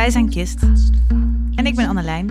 [0.00, 0.62] Wij zijn Kist.
[1.54, 2.28] En ik ben Annelijn.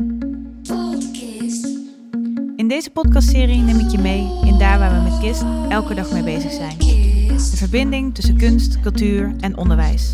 [2.55, 6.11] In deze podcastserie neem ik je mee in daar waar we met Kist elke dag
[6.11, 6.77] mee bezig zijn.
[6.77, 10.13] De verbinding tussen kunst, cultuur en onderwijs.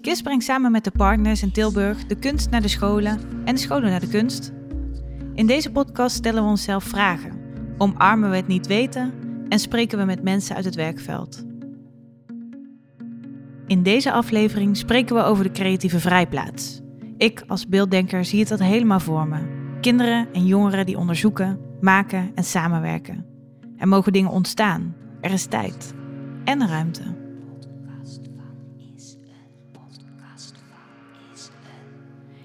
[0.00, 3.60] KISS brengt samen met de partners in Tilburg de kunst naar de scholen en de
[3.60, 4.52] scholen naar de kunst.
[5.34, 7.32] In deze podcast stellen we onszelf vragen,
[7.78, 9.12] omarmen we het niet weten
[9.48, 11.45] en spreken we met mensen uit het werkveld.
[13.66, 16.80] In deze aflevering spreken we over de creatieve vrijplaats.
[17.16, 19.38] Ik als beelddenker zie het dat helemaal voor me.
[19.80, 23.26] Kinderen en jongeren die onderzoeken, maken en samenwerken.
[23.76, 24.96] Er mogen dingen ontstaan.
[25.20, 25.94] Er is tijd
[26.44, 27.02] en ruimte.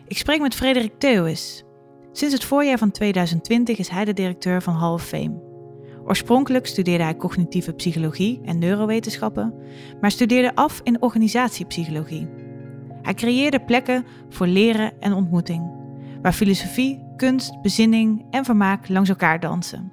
[0.08, 1.64] Ik spreek met Frederik Theois.
[2.12, 5.51] Sinds het voorjaar van 2020 is hij de directeur van Hall of Fame.
[6.12, 9.54] Oorspronkelijk studeerde hij cognitieve psychologie en neurowetenschappen,
[10.02, 12.30] maar studeerde af in organisatiepsychologie.
[13.02, 15.72] Hij creëerde plekken voor leren en ontmoeting,
[16.22, 19.92] waar filosofie, kunst, bezinning en vermaak langs elkaar dansen.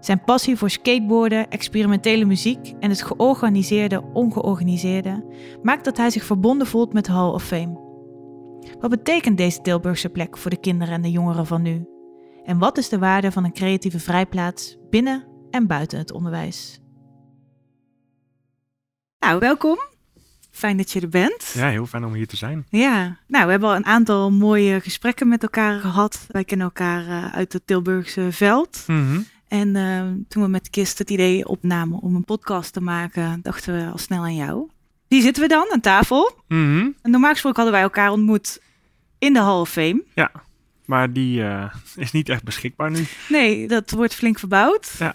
[0.00, 5.24] Zijn passie voor skateboarden, experimentele muziek en het georganiseerde ongeorganiseerde
[5.62, 7.80] maakt dat hij zich verbonden voelt met Hall of Fame.
[8.80, 11.86] Wat betekent deze Tilburgse plek voor de kinderen en de jongeren van nu?
[12.48, 16.80] En wat is de waarde van een creatieve vrijplaats binnen en buiten het onderwijs?
[19.18, 19.78] Nou, welkom.
[20.50, 21.52] Fijn dat je er bent.
[21.54, 22.66] Ja, heel fijn om hier te zijn.
[22.68, 26.26] Ja, nou, we hebben al een aantal mooie gesprekken met elkaar gehad.
[26.28, 28.84] Wij kennen elkaar uh, uit het Tilburgse veld.
[28.86, 29.20] Mhm.
[29.48, 33.74] En uh, toen we met Kist het idee opnamen om een podcast te maken, dachten
[33.74, 34.68] we al snel aan jou.
[35.08, 36.32] Die zitten we dan aan tafel.
[36.48, 36.88] Mhm.
[37.02, 38.62] En normaal gesproken hadden wij elkaar ontmoet
[39.18, 40.04] in de Hall of Fame.
[40.14, 40.30] Ja,
[40.88, 41.64] maar die uh,
[41.96, 43.04] is niet echt beschikbaar nu.
[43.28, 44.94] Nee, dat wordt flink verbouwd.
[44.98, 45.14] Ja.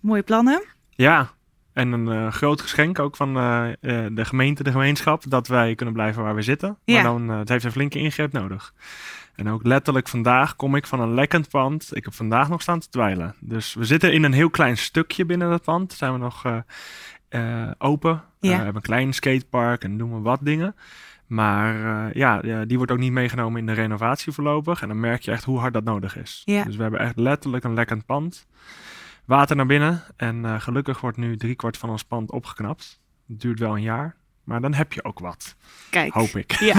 [0.00, 0.64] Mooie plannen.
[0.90, 1.30] Ja,
[1.72, 3.68] en een uh, groot geschenk ook van uh,
[4.10, 6.78] de gemeente, de gemeenschap, dat wij kunnen blijven waar we zitten.
[6.84, 6.94] Ja.
[6.94, 8.74] Maar dan, het heeft een flinke ingreep nodig.
[9.34, 11.88] En ook letterlijk vandaag kom ik van een lekkend pand.
[11.96, 13.34] Ik heb vandaag nog staan te dweilen.
[13.40, 15.92] Dus we zitten in een heel klein stukje binnen dat pand.
[15.92, 16.44] Zijn we nog
[17.78, 18.22] open.
[18.40, 18.48] Ja.
[18.48, 20.74] we hebben een klein skatepark en doen we wat dingen.
[21.26, 24.82] Maar uh, ja, die wordt ook niet meegenomen in de renovatie voorlopig.
[24.82, 26.42] En dan merk je echt hoe hard dat nodig is.
[26.44, 26.64] Ja.
[26.64, 28.46] Dus we hebben echt letterlijk een lekkend pand.
[29.24, 30.02] Water naar binnen.
[30.16, 33.00] En uh, gelukkig wordt nu driekwart van ons pand opgeknapt.
[33.28, 34.16] Het duurt wel een jaar.
[34.44, 35.56] Maar dan heb je ook wat.
[35.90, 36.12] Kijk.
[36.12, 36.52] Hoop ik.
[36.52, 36.74] Ja.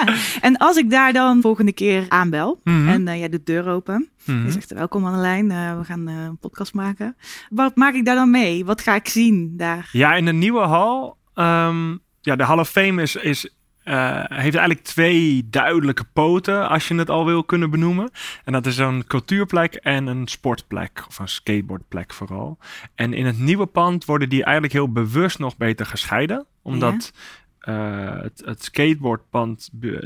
[0.48, 2.76] en als ik daar dan volgende keer aanbel Mhm.
[2.76, 2.92] mm -hmm.
[2.92, 4.08] en uh, jij doet de deur open.
[4.24, 4.44] Mhm.
[4.44, 7.16] Je zegt welkom Annelijn, uh, we gaan uh, een podcast maken.
[7.50, 8.64] Wat maak ik daar dan mee?
[8.64, 9.88] Wat ga ik zien daar?
[9.92, 11.18] Ja, in de nieuwe hal.
[11.34, 16.88] Um, ja, de Hall of Fame is, is uh, heeft eigenlijk twee duidelijke poten, als
[16.88, 18.10] je het al wil kunnen benoemen.
[18.44, 22.58] En dat is een cultuurplek en een sportplek, of een skateboardplek vooral.
[22.94, 27.12] En in het nieuwe pand worden die eigenlijk heel bewust nog beter gescheiden, omdat
[27.60, 28.14] ja.
[28.16, 29.98] uh, het, het skateboardpand uh,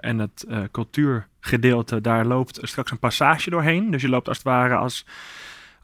[0.00, 3.90] en het cultuurgedeelte, daar loopt straks een passage doorheen.
[3.90, 5.06] Dus je loopt als het ware als...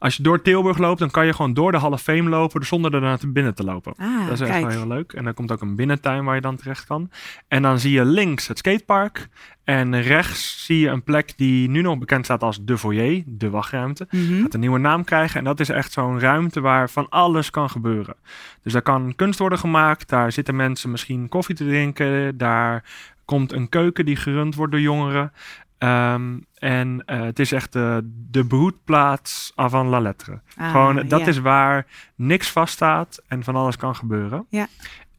[0.01, 2.65] Als je door Tilburg loopt, dan kan je gewoon door de Hall of Fame lopen
[2.65, 3.93] zonder er naar binnen te lopen.
[3.97, 4.63] Ah, dat is echt kijk.
[4.63, 5.13] wel heel leuk.
[5.13, 7.09] En dan komt ook een binnentuin waar je dan terecht kan.
[7.47, 9.27] En dan zie je links het skatepark.
[9.63, 13.49] En rechts zie je een plek die nu nog bekend staat als de foyer, de
[13.49, 14.07] wachtruimte.
[14.09, 14.41] Mm -hmm.
[14.41, 15.37] Gaat een nieuwe naam krijgen.
[15.37, 18.15] En dat is echt zo'n ruimte waar van alles kan gebeuren.
[18.61, 20.09] Dus daar kan kunst worden gemaakt.
[20.09, 22.37] Daar zitten mensen misschien koffie te drinken.
[22.37, 22.83] Daar
[23.25, 25.31] komt een keuken die gerund wordt door jongeren.
[25.83, 30.41] Um, en uh, het is echt uh, de broedplaats van la lettre.
[30.57, 31.25] Ah, Gewoon, dat ja.
[31.25, 34.45] is waar niks vaststaat en van alles kan gebeuren.
[34.49, 34.67] Ja.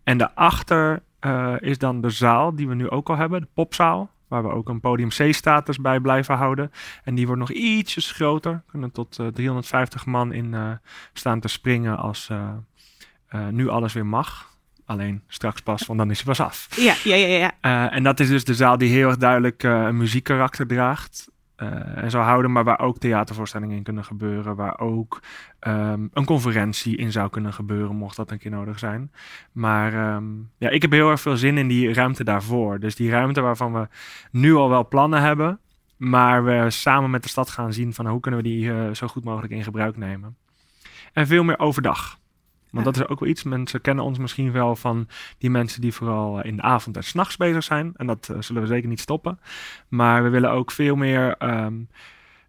[0.02, 4.10] En daarachter uh, is dan de zaal die we nu ook al hebben, de popzaal.
[4.28, 6.72] Waar we ook een podium C-status bij blijven houden.
[7.04, 8.62] En die wordt nog ietsjes groter.
[8.66, 10.78] Kunnen tot 350 man in
[11.12, 12.30] staan te springen als
[13.50, 14.51] nu alles weer mag.
[14.84, 16.68] Alleen straks pas, want dan is hij pas af.
[16.76, 17.26] Ja, ja, ja.
[17.26, 17.52] ja.
[17.86, 21.30] Uh, en dat is dus de zaal die heel erg duidelijk uh, een muziekkarakter draagt.
[21.56, 24.56] Uh, en zou houden, maar waar ook theatervoorstellingen in kunnen gebeuren.
[24.56, 25.22] Waar ook
[25.60, 29.12] um, een conferentie in zou kunnen gebeuren, mocht dat een keer nodig zijn.
[29.52, 32.78] Maar um, ja, ik heb heel erg veel zin in die ruimte daarvoor.
[32.78, 33.88] Dus die ruimte waarvan we
[34.30, 35.58] nu al wel plannen hebben.
[35.96, 39.24] Maar we samen met de stad gaan zien van hoe kunnen we die zo goed
[39.24, 40.36] mogelijk in gebruik nemen.
[41.12, 42.18] En veel meer overdag.
[42.72, 43.42] Want dat is ook wel iets.
[43.42, 45.08] Mensen kennen ons misschien wel van
[45.38, 47.92] die mensen die vooral in de avond en s'nachts bezig zijn.
[47.96, 49.38] En dat uh, zullen we zeker niet stoppen.
[49.88, 51.88] Maar we willen ook veel meer um,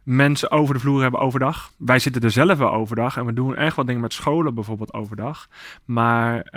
[0.04, 1.72] mensen over de vloer hebben overdag.
[1.78, 3.18] Wij zitten er zelf wel overdag.
[3.18, 5.48] En we doen echt wat dingen met scholen bijvoorbeeld overdag.
[5.86, 6.48] Maar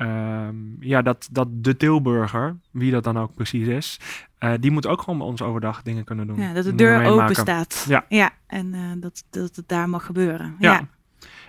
[0.48, 4.00] um, ja, dat, dat de Tilburger, wie dat dan ook precies is.
[4.40, 6.40] Uh, die moet ook gewoon bij ons overdag dingen kunnen doen.
[6.40, 7.84] Ja, dat de deur open staat.
[7.88, 8.04] Ja.
[8.08, 10.56] ja en uh, dat, dat het daar mag gebeuren.
[10.58, 10.72] ja.
[10.72, 10.94] ja.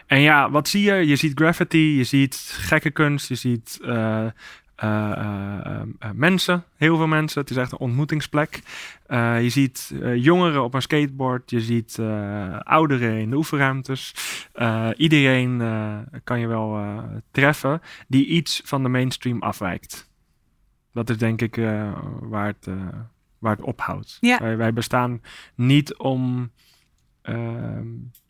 [0.07, 1.07] En ja, wat zie je?
[1.07, 4.27] Je ziet graffiti, je ziet gekke kunst, je ziet uh,
[4.77, 7.41] eh, eh, eh, mensen, heel veel mensen.
[7.41, 8.61] Het is echt een ontmoetingsplek.
[9.09, 11.99] Je ziet jongeren op een skateboard, je ziet
[12.59, 14.15] ouderen in de oefenruimtes.
[14.97, 15.57] Iedereen
[16.23, 16.99] kan je wel
[17.31, 20.09] treffen die iets van de mainstream afwijkt.
[20.93, 21.55] Dat is denk ik
[22.19, 22.69] waar, het,
[23.39, 24.17] waar het ophoudt.
[24.19, 24.39] Ja.
[24.39, 25.21] Wij, wij bestaan
[25.55, 26.51] niet om
[27.21, 27.85] ehm,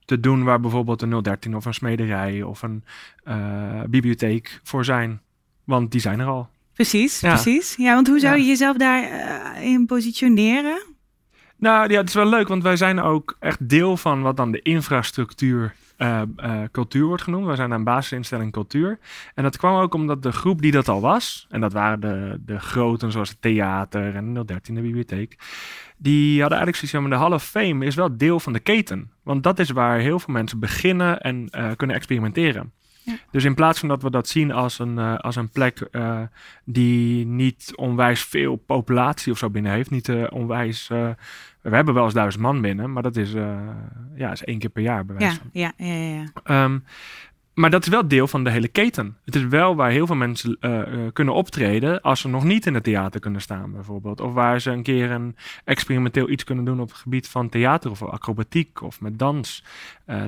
[0.08, 2.84] te doen waar bijvoorbeeld een 013 of een smederij of een
[3.24, 5.22] eh, bibliotheek voor zijn.
[5.64, 6.50] Want die zijn er al.
[6.74, 7.34] Precies, Ja.
[7.34, 7.76] precies.
[7.76, 8.42] Ja, want hoe zou Ja.
[8.42, 10.82] je jezelf daarin in positioneren?
[11.58, 14.52] Nou ja, het is wel leuk, want wij zijn ook echt deel van wat dan
[14.52, 17.46] de infrastructuur eh, eh, cultuur wordt genoemd.
[17.46, 19.00] Wij zijn een basisinstelling cultuur.
[19.34, 22.40] En dat kwam ook omdat de groep die dat al was, en dat waren de,
[22.46, 25.38] de groten zoals het theater en de 013 de bibliotheek,
[25.98, 29.12] die hadden eigenlijk zoiets van, de Hall of Fame is wel deel van de keten.
[29.24, 32.72] Want dat is waar heel veel mensen beginnen en eh, kunnen experimenteren.
[33.04, 33.16] Ja.
[33.32, 35.90] Dus in plaats van dat we dat zien als een, als een plek
[36.66, 40.90] die niet onwijs veel populatie of zo binnen heeft, niet onwijs...
[41.70, 43.58] we hebben wel eens duizend man binnen, maar dat is, eh,
[44.16, 45.50] ja, is één keer per jaar bij wijze Ja, van.
[45.52, 46.16] ja, ja, ja.
[46.16, 46.26] ja.
[46.44, 46.80] Ehm,
[47.54, 49.18] maar dat is wel deel van de hele keten.
[49.26, 52.66] Het is wel waar heel veel mensen eh, eh, kunnen optreden als ze nog niet
[52.66, 54.22] in het theater kunnen staan, bijvoorbeeld.
[54.22, 57.92] Of waar ze een keer een experimenteel iets kunnen doen op het gebied van theater
[57.92, 59.64] of acrobatiek of met dans.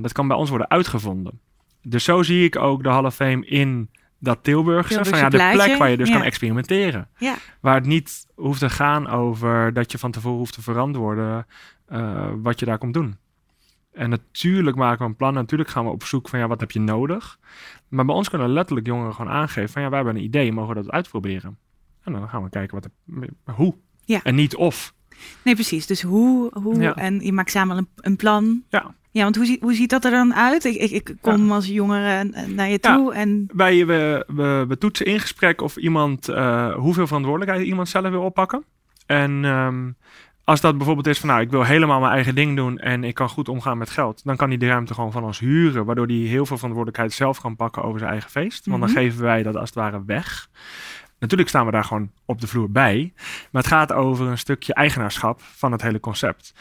[0.02, 1.40] Dat kan bij ons worden uitgevonden.
[1.82, 3.90] Dus zo zie ik ook de Hall of Fame in
[4.20, 5.06] dat Tilburgse.
[5.06, 6.16] Van, ja, de plaatje, plek waar je dus ja.
[6.16, 7.08] kan experimenteren.
[7.18, 7.36] Ja.
[7.62, 11.46] Waar het niet hoeft te gaan over dat je van tevoren hoeft te verantwoorden
[11.86, 13.18] eh, wat je daar komt doen.
[13.94, 15.34] En natuurlijk maken we een plan.
[15.34, 17.40] Natuurlijk gaan we op zoek van ja, wat heb je nodig.
[17.88, 20.76] Maar bij ons kunnen letterlijk jongeren gewoon aangeven van ja, wij hebben een idee, mogen
[20.76, 21.58] we dat uitproberen?
[22.04, 23.76] En dan gaan we kijken wat er, hoe.
[24.06, 24.24] Ja.
[24.24, 24.94] En niet of.
[25.44, 25.86] Nee, precies.
[25.86, 26.96] Dus hoe, hoe Ja.
[26.96, 28.64] en je maakt samen een, een plan.
[28.70, 28.96] Ja.
[29.12, 30.66] Ja, want hoe, ziet hoe ziet dat er dan uit?
[30.66, 32.96] Ik, ik, ik kom als jongere naar je Ja.
[32.96, 37.90] toe en Wij we, we, we toetsen in gesprek of iemand eh, hoeveel verantwoordelijkheid iemand
[37.90, 38.64] zelf wil oppakken.
[39.06, 39.92] En ehm,
[40.44, 43.14] als dat bijvoorbeeld is van nou, ik wil helemaal mijn eigen ding doen en ik
[43.14, 46.06] kan goed omgaan met geld, dan kan hij de ruimte gewoon van ons huren, waardoor
[46.08, 48.66] hij heel veel verantwoordelijkheid zelf kan pakken over zijn eigen feest.
[48.66, 49.00] Want dan Mhm.
[49.00, 50.50] geven wij dat als het ware weg.
[51.20, 53.14] Natuurlijk staan we daar gewoon op de vloer bij,
[53.52, 56.54] maar het gaat over een stukje eigenaarschap van het hele concept.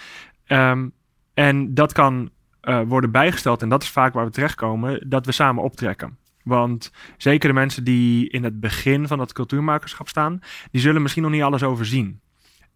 [0.46, 0.88] Ehm,
[1.34, 2.30] en dat kan
[2.68, 6.18] eh, worden bijgesteld, en dat is vaak waar we terechtkomen, dat we samen optrekken.
[6.42, 11.22] Want zeker de mensen die in het begin van dat cultuurmakerschap staan, die zullen misschien
[11.22, 12.20] nog niet alles overzien.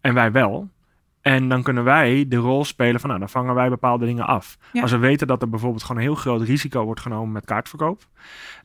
[0.01, 0.69] En wij wel.
[1.21, 4.57] En dan kunnen wij de rol spelen van, nou, dan vangen wij bepaalde dingen af.
[4.71, 4.81] Ja.
[4.81, 8.07] Als we weten dat er bijvoorbeeld gewoon een heel groot risico wordt genomen met kaartverkoop,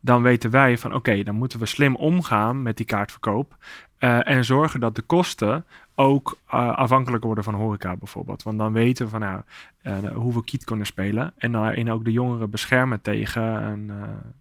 [0.01, 3.57] dan weten wij van, oké, dan moeten we slim omgaan met die kaartverkoop
[3.99, 5.65] eh, en zorgen dat de kosten
[5.95, 8.43] ook eh, afhankelijk worden van horeca bijvoorbeeld.
[8.43, 9.43] Want dan weten we van, nou,
[9.83, 13.91] eh, hoe we kiet kunnen spelen en daarin ook de jongeren beschermen tegen, en,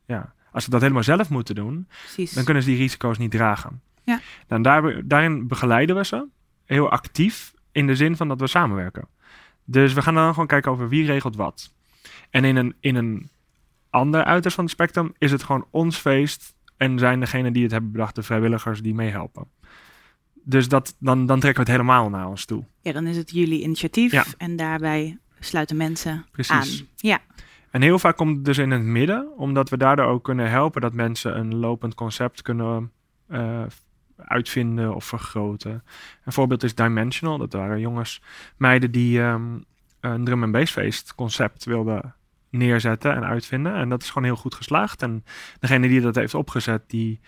[0.05, 2.33] ja, als ze dat helemaal zelf moeten doen, precies.
[2.33, 3.81] dan kunnen ze die risico's niet dragen.
[4.03, 4.19] Ja.
[4.47, 6.25] Dan daar, daarin begeleiden we ze
[6.65, 9.07] heel actief in de zin van dat we samenwerken.
[9.63, 11.71] Dus we gaan dan gewoon kijken over wie regelt wat.
[12.29, 13.29] En in een, in een
[13.89, 17.71] ander uiterst van het spectrum is het gewoon ons feest en zijn degenen die het
[17.71, 19.47] hebben bedacht de vrijwilligers die meehelpen.
[20.43, 22.63] Dus dat, dan, dan trekken we het helemaal naar ons toe.
[22.81, 24.23] Ja, dan is het jullie initiatief Ja.
[24.37, 26.79] en daarbij sluiten mensen Precies.
[26.81, 26.87] aan.
[26.95, 27.19] Ja,
[27.71, 30.81] En heel vaak komt het dus in het midden, omdat we daardoor ook kunnen helpen
[30.81, 32.91] dat mensen een lopend concept kunnen
[33.27, 33.63] eh,
[34.17, 35.83] uitvinden of vergroten.
[36.25, 37.37] Een voorbeeld is Dimensional.
[37.37, 38.21] Dat waren jongens,
[38.57, 39.59] meiden die ehm,
[39.99, 42.15] een drum and bass feest concept wilden
[42.49, 43.73] neerzetten en uitvinden.
[43.75, 45.01] En dat is gewoon heel goed geslaagd.
[45.01, 45.23] En
[45.59, 47.19] degene die dat heeft opgezet, die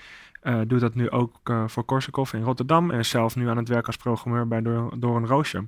[0.41, 2.91] eh, doet dat nu ook eh, voor Korsakoff in Rotterdam.
[2.91, 5.67] En is zelf nu aan het werk als programmeur bij Door, door een Roosje.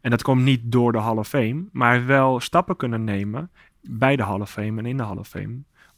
[0.00, 4.16] En dat komt niet door de Hall of Fame, maar wel stappen kunnen nemen bij
[4.16, 5.44] de Hall of Fame en in de Hall of Fame.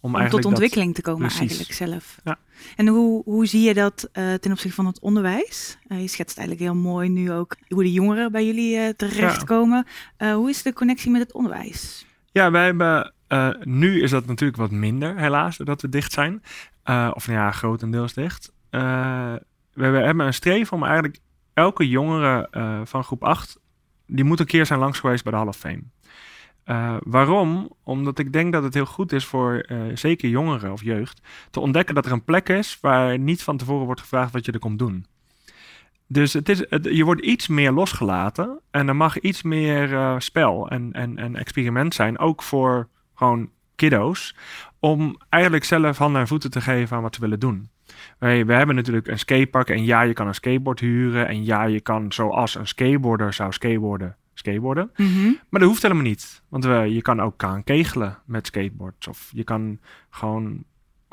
[0.00, 1.38] Om, om eigenlijk tot dat- ontwikkeling te komen Precies.
[1.40, 2.18] eigenlijk zelf.
[2.24, 2.38] Ja.
[2.76, 5.78] En hoe, hoe zie je dat eh, ten opzichte van het onderwijs?
[5.88, 9.86] Je schetst eigenlijk heel mooi nu ook hoe de jongeren bij jullie eh, terechtkomen.
[10.18, 12.06] Hoe is de connectie met het onderwijs?
[12.34, 13.12] Ja, wij hebben.
[13.26, 16.42] eh, nu is dat natuurlijk wat minder, helaas, dat we dicht zijn.
[16.82, 18.52] Eh, of nou ja, grotendeels dicht.
[18.70, 19.34] Eh,
[19.72, 21.18] we, hebben een streven om eigenlijk
[21.52, 22.48] elke jongere
[22.84, 23.60] van groep 8.
[24.06, 25.82] die moet een keer zijn langs geweest bij de Hall of Fame.
[27.04, 27.72] Waarom?
[27.82, 31.94] Omdat ik denk dat het heel goed is voor zeker jongeren of jeugd te ontdekken
[31.94, 34.78] dat er een plek is waar niet van tevoren wordt gevraagd wat je er komt
[34.78, 35.06] doen.
[36.06, 40.14] Dus het is, het- je wordt iets meer losgelaten en er mag iets meer eh,
[40.18, 44.36] spel en, en, en experiment zijn, ook voor gewoon kiddo's,
[44.78, 47.68] om eigenlijk zelf handen en voeten te geven aan wat ze willen doen.
[48.18, 51.64] Wij, we hebben natuurlijk een skatepark en ja, je kan een skateboard huren en ja,
[51.64, 54.90] je kan zoals een skateboarder zou skateboarden, skateboarden.
[55.50, 56.42] Maar dat hoeft helemaal niet.
[56.48, 59.08] Want we, je kan ook gaan kegelen met skateboards.
[59.08, 59.78] Of je kan
[60.10, 60.64] gewoon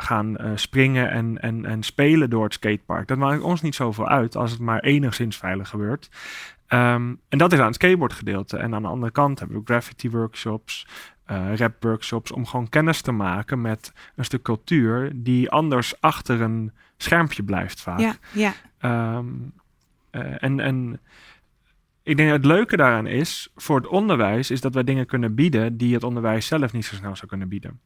[0.02, 3.08] gaan eh, springen en, en, en spelen door het skatepark.
[3.08, 6.10] Dat maakt ons niet zoveel uit als het maar enigszins veilig gebeurt.
[6.68, 8.58] Ehm, en dat is aan het skateboardgedeelte.
[8.58, 10.88] En aan de andere kant hebben we graffiti workshops,
[11.32, 16.42] uh, rap workshops, om gewoon kennis te maken met een stuk cultuur die anders achter
[16.42, 18.00] een schermpje blijft vaak.
[18.00, 18.54] Ja, ja.
[18.78, 19.26] Ehm,
[20.10, 21.00] eh, en, en
[22.04, 25.36] ik denk dat het leuke daaraan is, voor het onderwijs, is dat wij dingen kunnen
[25.36, 27.80] bieden die het onderwijs zelf niet zo snel zou kunnen bieden.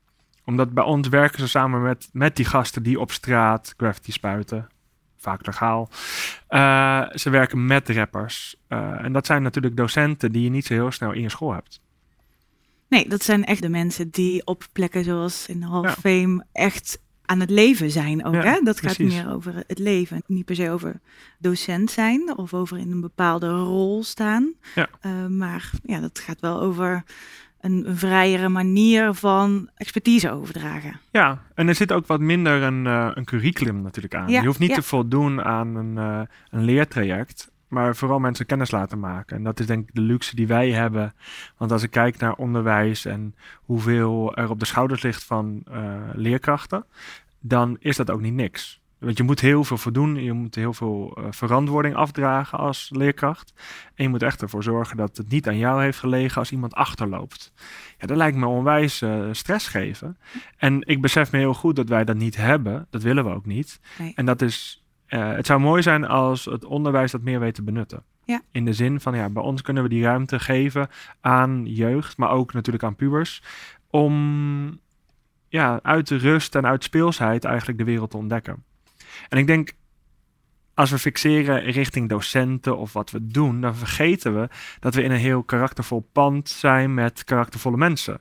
[0.45, 4.67] Omdat bij ons werken ze samen met, met die gasten die op straat graffiti spuiten.
[5.17, 5.89] Vaak legaal.
[6.49, 8.55] Uh, ze werken met rappers.
[8.69, 11.53] Uh, en dat zijn natuurlijk docenten die je niet zo heel snel in je school
[11.53, 11.81] hebt.
[12.89, 16.99] Nee, dat zijn echt de mensen die op plekken zoals in Hall of Fame echt
[17.25, 18.43] aan het leven zijn ook.
[18.43, 18.59] hè?
[18.63, 20.23] Dat gaat meer over het leven.
[20.27, 20.99] Niet per se over
[21.39, 24.53] docent zijn of over in een bepaalde rol staan.
[24.75, 24.89] Ja.
[25.01, 27.03] Uh, maar ja, dat gaat wel over
[27.65, 30.99] een, vrijere manier van expertise overdragen.
[31.11, 34.29] Ja, en er zit ook wat minder een, uh, een curriculum natuurlijk aan.
[34.29, 38.71] Ja, je hoeft niet te voldoen aan een, uh, een leertraject maar vooral mensen kennis
[38.71, 39.37] laten maken.
[39.37, 41.13] En dat is denk ik de luxe die wij hebben.
[41.57, 45.93] Want als ik kijk naar onderwijs en hoeveel er op de schouders ligt van uh,
[46.13, 46.85] leerkrachten,
[47.39, 48.81] dan is dat ook niet niks.
[49.05, 50.15] Want je moet heel veel voor doen.
[50.15, 53.53] Je moet heel veel uh, verantwoording afdragen als leerkracht.
[53.95, 56.73] En je moet echt ervoor zorgen dat het niet aan jou heeft gelegen als iemand
[56.73, 57.53] achterloopt.
[57.97, 60.17] Ja, dat lijkt me onwijs uh, stress geven.
[60.57, 62.87] En ik besef me heel goed dat wij dat niet hebben.
[62.89, 63.79] Dat willen we ook niet.
[63.99, 64.11] Nee.
[64.15, 67.63] En dat is uh, het zou mooi zijn als het onderwijs dat meer weet te
[67.63, 68.03] benutten.
[68.23, 68.41] Ja.
[68.51, 70.87] In de zin van, ja, bij ons kunnen we die ruimte geven
[71.21, 73.43] aan jeugd, maar ook natuurlijk aan pubers,
[73.89, 74.79] om
[75.47, 78.63] ja, uit de rust en uit speelsheid eigenlijk de wereld te ontdekken.
[79.29, 79.71] En ik denk,
[80.73, 85.11] als we fixeren richting docenten of wat we doen, dan vergeten we dat we in
[85.11, 88.19] een heel karaktervol pand zijn met karaktervolle mensen.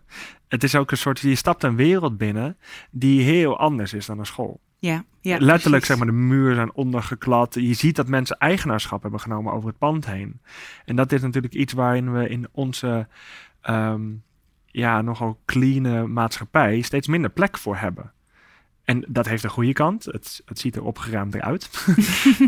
[0.48, 2.56] Het is ook een soort, je stapt een wereld binnen
[2.90, 4.60] die heel anders is dan een school.
[4.78, 5.86] Ja, ja, Letterlijk, precies.
[5.86, 7.54] zeg maar, de muren zijn ondergeklad.
[7.54, 10.40] Je ziet dat mensen eigenaarschap hebben genomen over het pand heen.
[10.84, 13.08] En dat is natuurlijk iets waarin we in onze
[13.62, 14.22] um,
[14.66, 18.12] ja, nogal clean maatschappij steeds minder plek voor hebben.
[18.84, 20.04] En dat heeft een goede kant.
[20.04, 21.70] Het, het ziet er opgeruimd uit.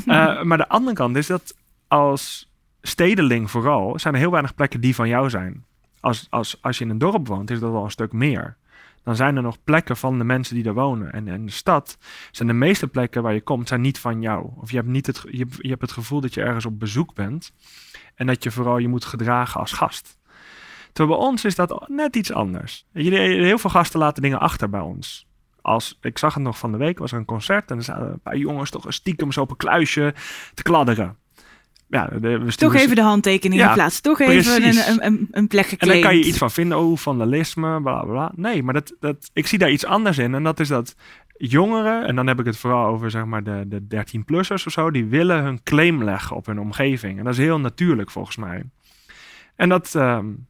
[0.07, 1.57] uh, maar de andere kant is dat
[1.89, 2.51] als
[2.83, 3.99] stedeling vooral...
[3.99, 5.65] zijn er heel weinig plekken die van jou zijn.
[6.01, 8.57] Als, als, als je in een dorp woont, is dat al een stuk meer
[9.07, 11.13] dan zijn er nog plekken van de mensen die daar wonen.
[11.13, 11.99] En in de stad
[12.31, 14.51] zijn de meeste plekken waar je komt, zijn niet van jou.
[14.57, 17.15] Of je hebt, niet het, je, je hebt het gevoel dat je ergens op bezoek
[17.15, 17.53] bent.
[18.15, 20.19] En dat je vooral je moet gedragen als gast.
[20.93, 22.87] Terwijl bij ons is dat net iets anders.
[22.93, 25.27] Heel veel gasten laten dingen achter bij ons.
[25.67, 28.13] Als, ik zag het nog van de week, was er een concert en er zaten
[28.13, 30.15] een paar jongens toch stiekem zo op een kluisje
[30.55, 31.17] te kladderen
[31.89, 34.01] ja, de, we Toch even de handtekening ja, in plaats.
[34.01, 35.95] Toch even een, een, een, plek geclaimd.
[35.95, 38.33] En dan kan je iets van vinden, oh, vandalisme, bla bla.
[38.35, 40.35] Nee, maar dat, dat, ik zie daar iets anders in.
[40.35, 40.95] En dat is dat
[41.37, 44.91] jongeren, en dan heb ik het vooral over zeg maar de, de 13-plussers of zo,
[44.91, 47.19] die willen hun claim leggen op hun omgeving.
[47.19, 48.63] En dat is heel natuurlijk volgens mij.
[49.57, 50.47] En dat, um,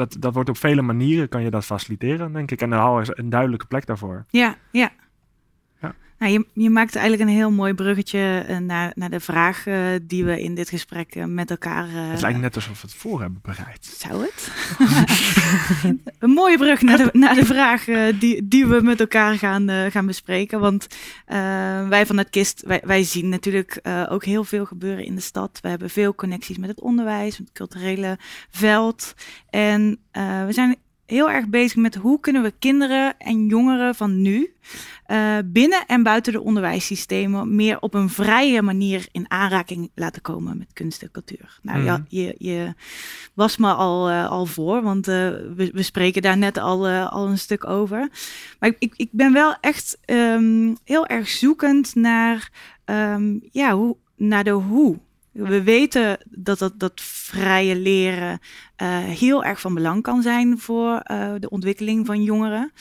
[0.00, 2.60] dat, dat wordt op vele manieren, kan je dat faciliteren, denk ik.
[2.60, 4.24] En dan is een duidelijke plek daarvoor.
[4.28, 4.90] Ja, ja.
[6.20, 9.78] Nou, je, je maakt eigenlijk een heel mooi bruggetje uh, naar, naar de vraag uh,
[10.02, 11.86] die we in dit gesprek uh, met elkaar.
[11.90, 13.84] het lijkt net alsof we het voor hebben bereid.
[13.84, 14.50] Zou het?
[16.18, 17.84] een mooie brug naar de, naar de vraag
[18.18, 20.60] die, die we met elkaar gaan, gaan bespreken.
[20.60, 20.86] Want
[21.88, 25.58] wij van het KIST, wij, wij zien natuurlijk ook heel veel gebeuren in de stad.
[25.62, 28.18] We hebben veel connecties met het onderwijs, met het culturele
[28.50, 29.14] veld.
[29.50, 29.98] En
[30.46, 30.76] we zijn
[31.10, 34.54] heel erg bezig met hoe kunnen we kinderen en jongeren van nu
[35.06, 40.58] uh, binnen en buiten de onderwijssystemen meer op een vrije manier in aanraking laten komen
[40.58, 41.58] met kunst en cultuur.
[41.62, 41.84] Nou mm.
[41.84, 42.74] ja, je, je
[43.34, 45.14] was me al, uh, al voor, want uh,
[45.54, 48.08] we, we, spreken daar net al, al een stuk over.
[48.58, 52.50] Maar ik, ik, ik ben wel echt um, heel erg zoekend naar,
[52.84, 54.98] um, ja, hoe, naar de hoe.
[55.32, 58.38] We weten dat dat, dat vrije leren
[58.82, 62.72] uh, heel erg van belang kan zijn voor uh, de ontwikkeling van jongeren.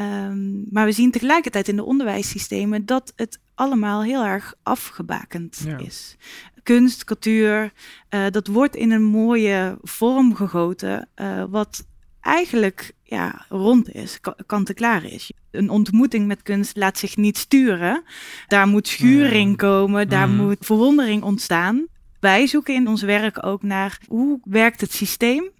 [0.00, 5.78] Um, maar we zien tegelijkertijd in de onderwijssystemen dat het allemaal heel erg afgebakend ja.
[5.78, 6.16] is.
[6.62, 7.72] Kunst, cultuur,
[8.10, 11.08] uh, dat wordt in een mooie vorm gegoten,
[11.50, 11.86] wat
[12.20, 15.32] eigenlijk ja, rond is, kant-en-klaar is.
[15.50, 18.02] Een ontmoeting met kunst laat zich niet sturen.
[18.46, 20.36] Daar moet schuring komen, daar mm.
[20.36, 21.86] moet verwondering ontstaan.
[22.20, 25.50] Wij zoeken in ons werk ook naar hoe werkt het systeem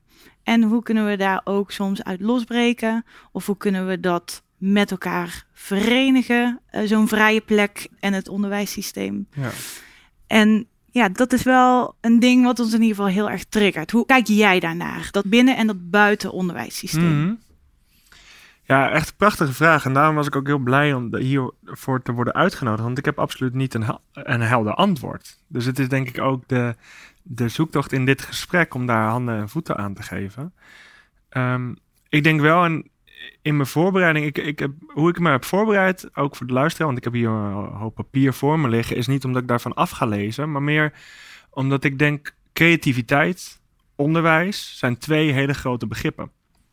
[0.42, 4.90] en hoe kunnen we daar ook soms uit losbreken of hoe kunnen we dat met
[4.90, 9.28] elkaar verenigen, uh, zo'n vrije plek en het onderwijssysteem.
[9.32, 9.50] Ja.
[10.26, 10.66] En
[10.98, 13.90] ja, dat is wel een ding wat ons in ieder geval heel erg triggert.
[13.90, 15.08] Hoe kijk jij daarnaar?
[15.10, 17.02] Dat binnen- en dat buiten onderwijssysteem?
[17.02, 17.38] -hmm.
[18.68, 19.84] Ja, echt een prachtige vraag.
[19.84, 22.82] En daarom was ik ook heel blij om hiervoor te worden uitgenodigd.
[22.82, 25.38] Want ik heb absoluut niet een, een helder antwoord.
[25.46, 26.74] Dus het is denk ik ook de,
[27.22, 30.52] de zoektocht in dit gesprek om daar handen en voeten aan te geven.
[31.28, 31.74] Ehm,
[32.08, 32.82] ik denk wel,
[33.42, 36.86] in mijn voorbereiding, ik, ik heb, hoe ik me heb voorbereid, ook voor de luisteraar,
[36.86, 39.74] want ik heb hier een hoop papier voor me liggen, is niet omdat ik daarvan
[39.74, 40.92] af ga lezen, maar meer
[41.50, 43.60] omdat ik denk creativiteit,
[43.96, 46.30] onderwijs zijn twee hele grote begrippen.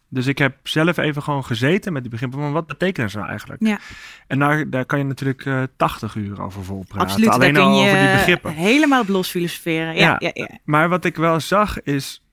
[0.09, 3.29] Dus ik heb zelf even gewoon gezeten met die begrippen van wat betekenen ze nou
[3.29, 3.62] eigenlijk?
[3.65, 3.79] Ja.
[4.27, 7.07] En daar, daar kan je natuurlijk uh, eh, 80 uur over volpraten.
[7.07, 8.53] Absoluut, Alleen al over die begrippen.
[8.53, 9.95] helemaal op los filosoferen.
[9.95, 10.15] Ja.
[10.19, 10.31] ja.
[10.33, 12.25] Ja, Maar wat ik wel zag is,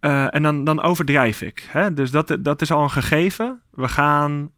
[0.00, 1.68] eh, en dan, dan overdrijf ik.
[1.70, 1.94] Hè?
[1.94, 3.60] Dus dat, dat is al een gegeven.
[3.70, 4.50] We gaan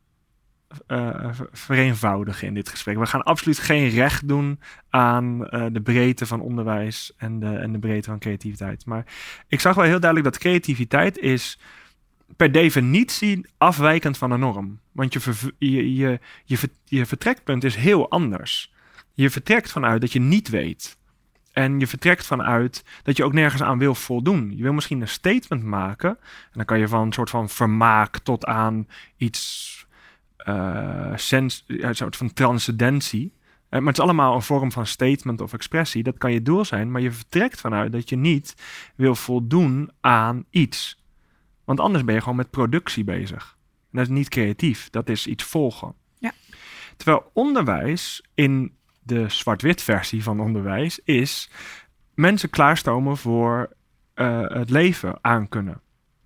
[0.87, 2.99] eh, ver- vereenvoudigen in dit gesprek.
[2.99, 7.73] We gaan absoluut geen recht doen aan eh, de breedte van onderwijs en de, en
[7.73, 8.87] de breedte van creativiteit.
[8.87, 9.07] Maar
[9.49, 11.59] ik zag wel heel duidelijk dat creativiteit is
[12.37, 14.81] per definitie afwijkend van de norm.
[14.93, 15.13] Want
[15.59, 16.21] je, je,
[16.85, 18.73] je vertrekpunt is heel anders.
[19.15, 20.97] Je vertrekt vanuit dat je niet weet.
[21.53, 24.53] En je vertrekt vanuit dat je ook nergens aan wil voldoen.
[24.57, 26.11] Je wil misschien een statement maken.
[26.11, 29.71] En dan kan je van een soort van vermaak tot aan iets.
[30.37, 33.33] eh sens, een soort van transcendentie.
[33.69, 36.03] Eh, maar het is allemaal een vorm van statement of expressie.
[36.03, 36.91] Dat kan je doel zijn.
[36.91, 38.55] Maar je vertrekt vanuit dat je niet
[38.97, 41.03] wil voldoen aan iets.
[41.65, 43.57] Want anders ben je gewoon met productie bezig.
[43.61, 44.91] En dat is niet creatief.
[44.91, 45.95] Dat is iets volgen.
[46.19, 46.33] Ja.
[46.97, 51.51] Terwijl onderwijs in de zwart-wit versie van onderwijs is
[52.15, 53.71] mensen klaarstomen voor
[54.15, 55.81] eh, het leven aankunnen.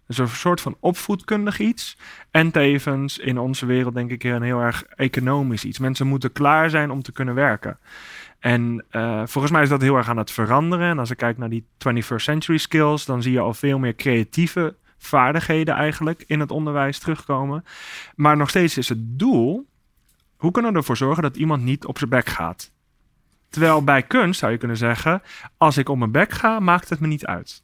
[0.07, 1.99] Dus een soort van opvoedkundig iets.
[2.31, 5.79] En tevens in onze wereld denk ik een heel erg economisch iets.
[5.79, 7.79] Mensen moeten klaar zijn om te kunnen werken.
[8.39, 10.91] En eh, volgens mij is dat heel erg aan het veranderen.
[10.91, 13.95] En als ik kijk naar die 21st century skills, dan zie je al veel meer
[13.95, 17.65] creatieve vaardigheden eigenlijk in het onderwijs terugkomen.
[18.15, 19.67] Maar nog steeds is het doel,
[20.37, 22.73] hoe kunnen we ervoor zorgen dat iemand niet op zijn bek gaat?
[23.49, 25.23] Terwijl bij kunst zou je kunnen zeggen,
[25.57, 27.63] als ik op mijn bek ga, maakt het me niet uit.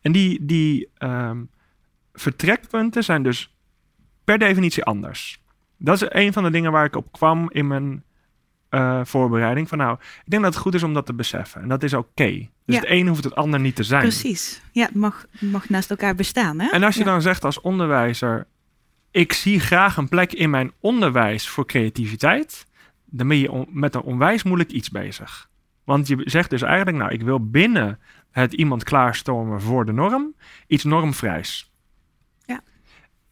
[0.00, 1.42] En die, die ehm,
[2.12, 3.54] vertrekpunten zijn dus
[4.24, 5.42] per definitie anders.
[5.76, 8.02] Dat is een van de dingen waar ik op kwam in mijn
[8.68, 9.68] eh, voorbereiding.
[9.68, 11.62] Van nou, ik denk dat het goed is om dat te beseffen.
[11.62, 12.30] En dat is oké.
[12.64, 12.80] Dus Ja.
[12.80, 14.00] het een hoeft het ander niet te zijn.
[14.02, 14.62] Precies.
[14.72, 16.58] Ja, het mag, mag naast elkaar bestaan.
[16.60, 16.68] Hè?
[16.70, 17.10] En als je Ja.
[17.10, 18.46] dan zegt als onderwijzer,
[19.10, 22.66] ik zie graag een plek in mijn onderwijs voor creativiteit,
[23.04, 25.48] dan ben je met een onwijs moeilijk iets bezig.
[25.84, 27.98] Want je zegt dus eigenlijk, nou, ik wil binnen
[28.30, 30.34] het iemand klaarstormen voor de norm
[30.66, 31.72] iets normvrijs.
[32.44, 32.60] Ja.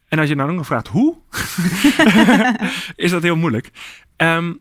[0.09, 1.17] En als je ook nog vraagt hoe,
[2.97, 3.71] is dat heel moeilijk.
[4.17, 4.55] Ehm,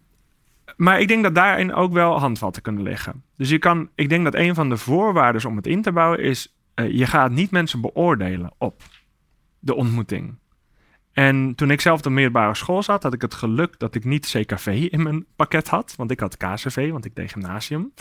[0.76, 3.24] maar ik denk dat daarin ook wel handvatten kunnen liggen.
[3.38, 6.20] Dus je kan, ik denk dat een van de voorwaarden om het in te bouwen
[6.20, 8.84] is, eh, je gaat niet mensen beoordelen op
[9.60, 10.38] de ontmoeting.
[11.18, 14.04] En toen ik zelf op de middelbare school zat, had ik het geluk dat ik
[14.04, 15.94] niet CKV in mijn pakket had.
[15.96, 17.94] Want ik had KCV, want ik deed gymnasium.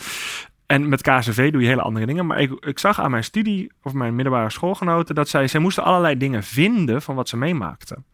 [0.67, 2.27] En met KCV doe je hele andere dingen.
[2.27, 5.85] Maar ik, ik zag aan mijn studie, of mijn middelbare schoolgenoten, dat zij, zij moesten
[5.85, 8.05] allerlei dingen vinden van wat ze meemaakten.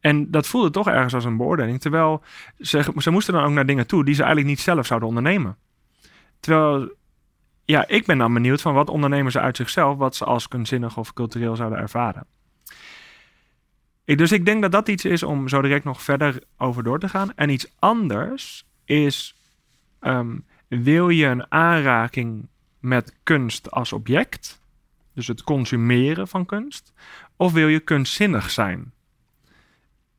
[0.00, 1.80] En dat voelde toch ergens als een beoordeling.
[1.80, 2.22] Terwijl
[2.58, 5.56] ze, ze moesten dan ook naar dingen toe die ze eigenlijk niet zelf zouden ondernemen.
[6.40, 6.94] Terwijl,
[7.64, 10.96] ja, ik ben dan benieuwd van wat ondernemen ze uit zichzelf, wat ze als kunstzinnig
[10.96, 12.26] of cultureel zouden ervaren.
[14.12, 16.98] Ik- Dus ik denk dat dat iets is om zo direct nog verder over door
[16.98, 17.34] te gaan.
[17.34, 19.34] En iets anders is,
[20.00, 20.36] ehm,
[20.68, 22.48] wil je een aanraking
[22.80, 24.60] met kunst als object,
[25.14, 26.92] dus het consumeren van kunst,
[27.36, 28.92] of wil je kunstzinnig zijn?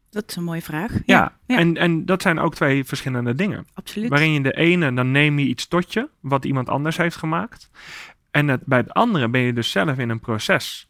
[0.10, 0.92] Dat is een mooie vraag.
[1.06, 1.58] Ja, ja.
[1.58, 3.68] En, en dat zijn ook twee verschillende dingen.
[3.74, 4.10] absoluut.
[4.10, 7.70] Waarin je de ene, dan neem je iets tot je, wat iemand anders heeft gemaakt.
[8.32, 10.88] En het, bij het andere ben je dus zelf in een proces.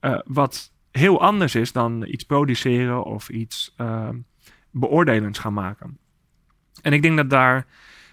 [0.00, 4.08] eh, wat heel anders is dan iets produceren of iets eh,
[4.70, 5.98] beoordelends gaan maken.
[6.82, 7.66] En ik denk dat daar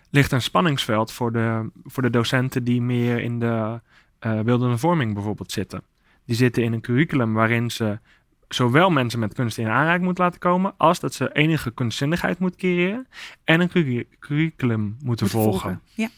[0.10, 3.82] ligt een spanningsveld voor de, voor de docenten die meer in de
[4.20, 5.84] eh beeldende vorming bijvoorbeeld zitten.
[6.26, 8.00] Die zitten in een curriculum waarin ze
[8.48, 12.60] zowel mensen met kunst in aanraking moeten laten komen, als dat ze enige kunstzinnigheid moeten
[12.60, 13.08] creëren
[13.44, 15.82] en een curri- curriculum moeten Moet volgen.
[15.94, 16.10] Ja.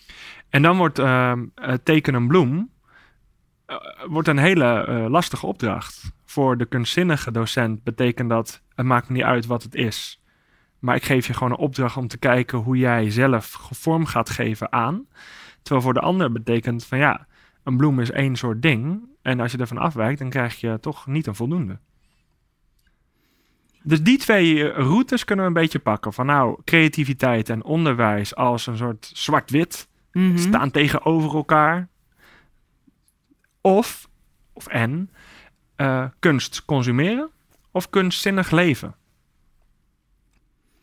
[0.49, 2.69] En dan wordt ehm eh, teken een bloem
[3.65, 6.11] eh, wordt een hele eh, lastige opdracht.
[6.35, 10.21] Voor de kunstzinnige docent betekent dat het maakt niet uit wat het is.
[10.79, 14.29] Maar ik geef je gewoon een opdracht om te kijken hoe jij zelf vorm gaat
[14.29, 15.07] geven aan.
[15.61, 17.27] Terwijl voor de ander betekent van ja,
[17.63, 19.07] een bloem is één soort ding.
[19.21, 21.79] En als je ervan afwijkt, dan krijg je toch niet een voldoende.
[23.83, 26.13] Dus die twee eh, routes kunnen we een beetje pakken.
[26.13, 30.37] Van nou, creativiteit en onderwijs als een soort zwart-wit Mhm.
[30.37, 31.87] staan tegenover elkaar.
[33.61, 34.09] Of,
[34.53, 35.09] of en,
[35.75, 37.29] eh, kunst consumeren
[37.71, 38.95] of kunstzinnig leven?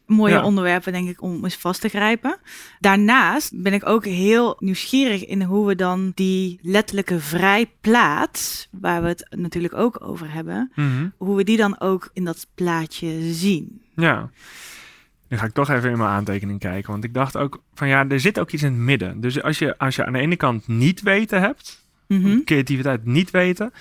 [0.06, 0.44] Mooie Ja.
[0.44, 2.38] onderwerpen, denk ik, om eens vast te grijpen.
[2.80, 9.08] Daarnaast ben ik ook heel nieuwsgierig in hoe we dan die letterlijke vrijplaats, waar we
[9.08, 11.08] het natuurlijk ook over hebben, Mhm.
[11.16, 13.82] hoe we die dan ook in dat plaatje zien.
[13.96, 14.30] Ja.
[15.28, 16.90] Nu ga ik toch even in mijn aantekening kijken.
[16.92, 19.20] Want ik dacht ook van ja, er zit ook iets in het midden.
[19.20, 22.42] Dus als je, als je aan de ene kant niet weten hebt, Mhm.
[22.44, 23.72] creativiteit niet weten.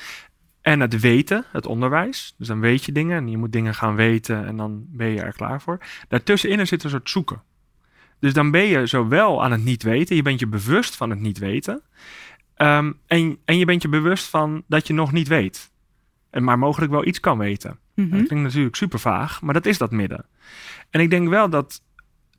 [0.62, 2.34] En het weten, het onderwijs.
[2.38, 5.22] Dus dan weet je dingen en je moet dingen gaan weten en dan ben je
[5.22, 5.78] er klaar voor.
[6.08, 7.42] Daartussenin zit een soort zoeken.
[8.20, 11.20] Dus dan ben je zowel aan het niet weten, je bent je bewust van het
[11.20, 11.82] niet weten.
[12.56, 15.72] ehm, en, en je bent je bewust van dat je nog niet weet.
[16.30, 17.80] En maar mogelijk wel iets kan weten.
[17.96, 18.10] Mhm.
[18.10, 20.26] Dat klinkt natuurlijk super vaag, maar dat is dat midden.
[20.90, 21.82] En ik denk wel dat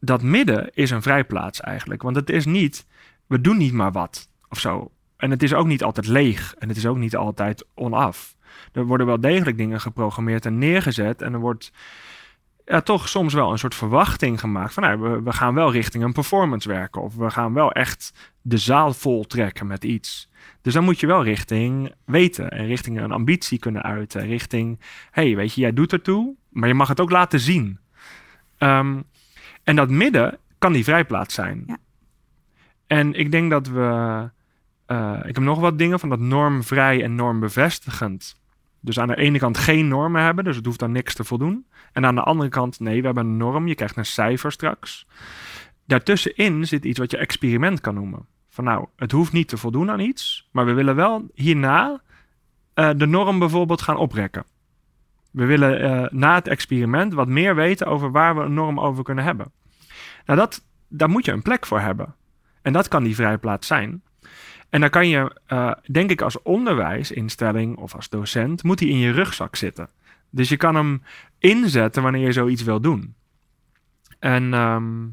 [0.00, 2.02] dat midden is een vrijplaats eigenlijk.
[2.02, 2.86] Want het is niet,
[3.26, 4.92] we doen niet maar wat of zo.
[5.22, 8.36] En het is ook niet altijd leeg en het is ook niet altijd onaf.
[8.72, 11.72] Er worden wel degelijk dingen geprogrammeerd en neergezet en er wordt
[12.64, 16.04] ja, toch soms wel een soort verwachting gemaakt van nou, we, we gaan wel richting
[16.04, 20.28] een performance werken of we gaan wel echt de zaal vol trekken met iets.
[20.60, 24.26] Dus dan moet je wel richting weten en richting een ambitie kunnen uiten.
[24.26, 24.80] Richting,
[25.10, 27.78] hey, weet je, jij doet ertoe, maar je mag het ook laten zien.
[28.58, 29.00] Ehm,
[29.64, 31.64] en dat midden kan die vrijplaats zijn.
[31.66, 31.78] Ja.
[32.86, 34.30] En ik denk dat we.
[34.92, 38.40] Eh, ik heb nog wat dingen van dat normvrij en normbevestigend.
[38.80, 41.66] Dus aan de ene kant geen normen hebben, dus het hoeft aan niks te voldoen.
[41.92, 45.06] En aan de andere kant, nee, we hebben een norm, je krijgt een cijfer straks.
[45.86, 48.26] Daartussenin zit iets wat je experiment kan noemen.
[48.48, 52.02] Van nou, het hoeft niet te voldoen aan iets, maar we willen wel hierna
[52.74, 54.44] eh, de norm bijvoorbeeld gaan oprekken.
[55.30, 59.04] We willen eh, na het experiment wat meer weten over waar we een norm over
[59.04, 59.52] kunnen hebben.
[60.26, 62.14] Nou, dat, daar moet je een plek voor hebben.
[62.62, 64.02] En dat kan die vrijplaats zijn.
[64.72, 68.96] En dan kan je, eh, denk ik, als onderwijsinstelling of als docent, moet die in
[68.96, 69.88] je rugzak zitten.
[70.30, 71.02] Dus je kan hem
[71.38, 73.14] inzetten wanneer je zoiets wil doen.
[74.18, 75.04] En ehm,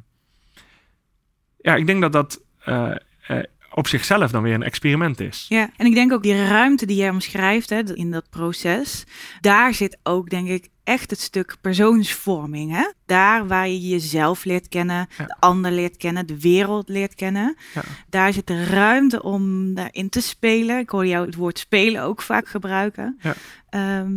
[1.57, 2.95] ja, ik denk dat dat eh,
[3.27, 5.45] eh, op zichzelf dan weer een experiment is.
[5.49, 9.03] Ja, en ik denk ook die ruimte die jij omschrijft hè, in dat proces,
[9.41, 12.71] daar zit ook denk ik echt het stuk persoonsvorming.
[12.71, 12.91] Hè?
[13.05, 15.25] Daar waar je jezelf leert kennen, Ja.
[15.25, 17.55] de ander leert kennen, de wereld leert kennen.
[17.73, 17.81] Ja.
[18.09, 20.79] Daar zit de ruimte om daarin te spelen.
[20.79, 23.19] Ik hoor jou het woord spelen ook vaak gebruiken.
[23.21, 23.33] Ja.
[23.69, 24.11] Ehm,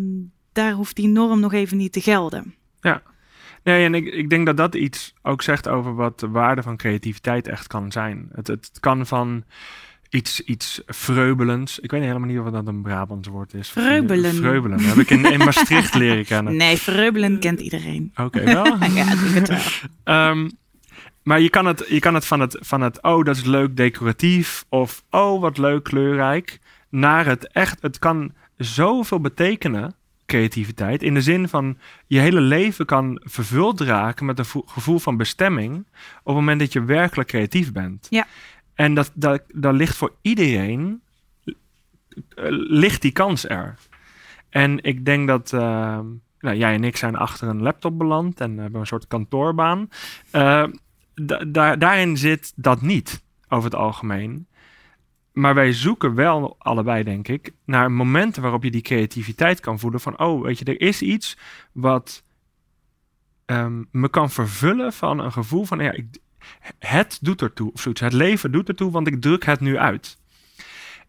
[0.52, 2.54] daar hoeft die norm nog even niet te gelden.
[3.62, 6.76] Nee, en ik, ik denk dat dat iets ook zegt over wat de waarde van
[6.76, 8.28] creativiteit echt kan zijn.
[8.32, 9.44] Het, het kan van
[10.12, 11.78] iets, iets vreubelends.
[11.78, 13.68] Ik weet helemaal niet of dat een Brabants woord is.
[13.68, 14.34] Vreubelen.
[14.34, 14.80] Vreubelen.
[14.80, 16.56] Heb ik in, in Maastricht leren kennen.
[16.56, 18.12] Nee, verrubbelen kent iedereen.
[18.16, 18.64] Oké, wel.
[18.94, 19.90] ja, ik denk het wel.
[20.04, 20.48] Ehm,
[21.22, 23.76] maar je kan het, je kan het, van, het van het, oh, dat is leuk
[23.76, 24.64] decoratief.
[24.68, 26.58] Of, oh, wat leuk kleurrijk.
[26.88, 29.94] Naar het echt, het kan zoveel betekenen,
[30.32, 31.02] creativiteit.
[31.02, 35.16] In de zin van, je hele leven kan vervuld raken met een vo- gevoel van
[35.16, 35.76] bestemming.
[35.76, 38.06] Op het moment dat je werkelijk creatief bent.
[38.10, 38.26] Ja.
[38.74, 41.00] En dat, dat, dat ligt voor iedereen,
[41.44, 41.54] eh,
[42.68, 43.78] ligt die kans er.
[44.48, 45.52] En ik denk dat...
[45.52, 46.06] ehm,
[46.40, 49.88] nou, jij en ik zijn achter een laptop beland en hebben een soort kantoorbaan.
[50.30, 50.64] Eh,
[51.14, 54.46] da- daar- daarin zit dat niet, over het algemeen.
[55.32, 60.00] Maar wij zoeken wel allebei, denk ik, naar momenten waarop je die creativiteit kan voelen.
[60.00, 61.38] Van, oh, weet je, er is iets
[61.72, 62.24] wat
[63.44, 66.06] ehm, me kan vervullen van een gevoel van, ja, ik,
[66.78, 68.00] het doet ertoe of zoiets.
[68.00, 70.18] Het leven doet ertoe, want ik druk het nu uit.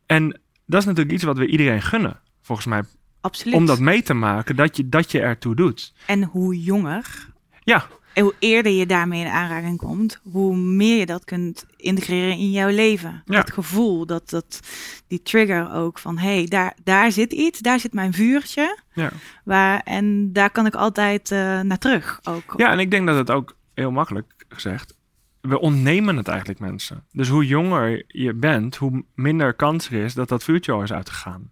[0.06, 2.84] En dat is natuurlijk iets wat we iedereen gunnen, volgens mij.
[3.22, 3.56] Absoluut.
[3.56, 5.94] Om dat mee te maken, dat je, dat je ertoe doet.
[6.06, 7.32] En hoe jonger
[7.64, 12.38] Ja, En hoe eerder je daarmee in aanraking komt, hoe meer je dat kunt integreren
[12.38, 13.22] in jouw leven.
[13.26, 13.36] Ja.
[13.36, 14.60] Dat gevoel, dat, dat,
[15.08, 18.78] die trigger ook van hé, hey, daar, daar zit iets, daar zit mijn vuurtje.
[18.94, 19.10] ja.
[19.44, 22.54] Waar, en daar kan ik altijd eh, naar terug ook.
[22.58, 24.96] Ja, en ik denk dat het ook heel makkelijk gezegd.
[25.42, 27.06] We ontnemen het eigenlijk mensen.
[27.12, 30.94] Dus hoe jonger je bent, hoe minder kans er is dat dat vuurtje al is
[30.94, 31.52] uitgegaan.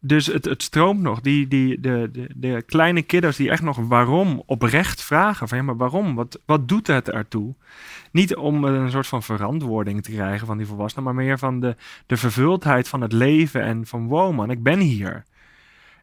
[0.00, 1.20] Dus het, het stroomt nog.
[1.20, 5.48] Die, die, de, de, de kleine kidders die echt nog waarom oprecht vragen.
[5.48, 6.14] Van ja, maar waarom?
[6.14, 7.54] Wat, wat doet het ertoe?
[8.12, 11.76] Niet om een soort van verantwoording te krijgen van die volwassenen, maar meer van de,
[12.06, 13.62] de vervuldheid van het leven.
[13.62, 15.24] En van wow man, ik ben hier.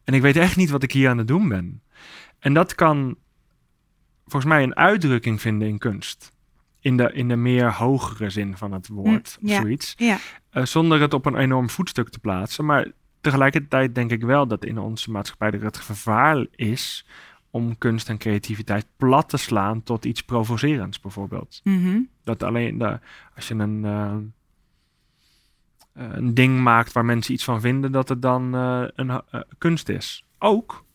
[0.03, 1.81] En ik weet echt niet wat ik hier aan het doen ben.
[2.39, 3.15] En dat kan
[4.27, 6.33] volgens mij een uitdrukking vinden in kunst.
[6.79, 9.61] In de, in de meer hogere zin van het woord, Hm, of ja.
[9.61, 9.93] zoiets.
[9.97, 10.17] Ja,
[10.49, 12.65] Eh, zonder het op een enorm voetstuk te plaatsen.
[12.65, 12.87] Maar
[13.25, 17.05] tegelijkertijd denk ik wel dat in onze maatschappij er het gevaar is
[17.49, 21.61] om kunst en creativiteit plat te slaan tot iets provocerends, bijvoorbeeld.
[21.63, 21.99] mhm.
[22.23, 22.99] Dat alleen de,
[23.35, 24.15] als je een, eh,
[25.93, 29.23] eh, een ding maakt waar mensen iets van vinden, dat het dan eh, een
[29.57, 30.25] kunst is.
[30.39, 30.85] Ook.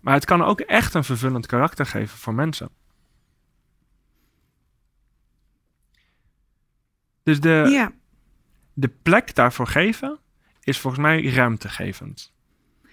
[0.00, 2.68] Maar het kan ook echt een vervullend karakter geven voor mensen.
[7.22, 7.92] Dus de, ja.
[8.72, 10.20] de plek daarvoor geven
[10.66, 12.34] is volgens mij ruimtegevend.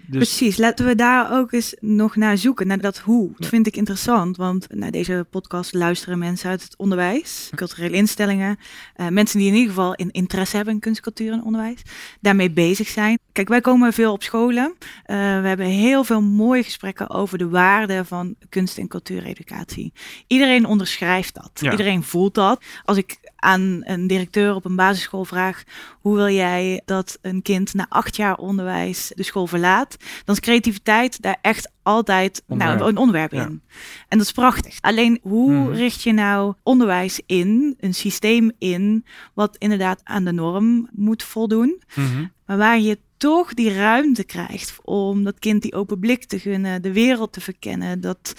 [0.05, 3.31] Dus, Precies, laten we daar ook eens nog naar zoeken, naar dat hoe.
[3.37, 8.57] Dat vind ik interessant, want naar deze podcast luisteren mensen uit het onderwijs, culturele instellingen,
[8.97, 11.81] uh, mensen die in ieder geval in interesse hebben in kunst, cultuur en onderwijs,
[12.21, 13.19] daarmee bezig zijn.
[13.31, 14.75] Kijk, wij komen veel op scholen.
[14.77, 19.93] Uh, we hebben heel veel mooie gesprekken over de waarde van kunst- en cultuureducatie.
[20.27, 21.71] Iedereen onderschrijft dat, ja.
[21.71, 22.63] iedereen voelt dat.
[22.83, 25.63] Als ik aan een directeur op een basisschool vraag:
[25.99, 29.97] hoe wil jij dat een kind na acht jaar onderwijs de school verlaat?
[30.25, 33.61] Dan is creativiteit daar echt altijd nou, een onderwerp in.
[34.07, 34.77] En dat is prachtig.
[34.81, 35.71] Alleen hoe hmm.
[35.71, 41.81] richt je nou onderwijs in, een systeem in, wat inderdaad aan de norm moet voldoen,
[41.93, 42.31] hmm.
[42.45, 46.81] maar waar je toch die ruimte krijgt om dat kind die open blik te gunnen,
[46.81, 48.33] de wereld te verkennen, dat,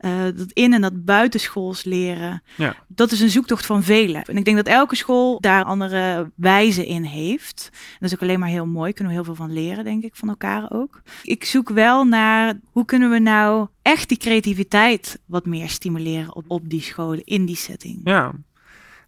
[0.00, 2.42] uh, dat in- en dat buitenschools leren.
[2.56, 2.76] Ja.
[2.88, 4.22] Dat is een zoektocht van velen.
[4.24, 7.68] En ik denk dat elke school daar andere wijzen in heeft.
[7.72, 8.92] En dat is ook alleen maar heel mooi.
[8.92, 11.02] Kunnen we heel veel van leren, denk ik, van elkaar ook.
[11.22, 16.44] Ik zoek wel naar hoe kunnen we nou echt die creativiteit wat meer stimuleren op,
[16.48, 18.00] op die scholen, in die setting.
[18.04, 18.32] Ja,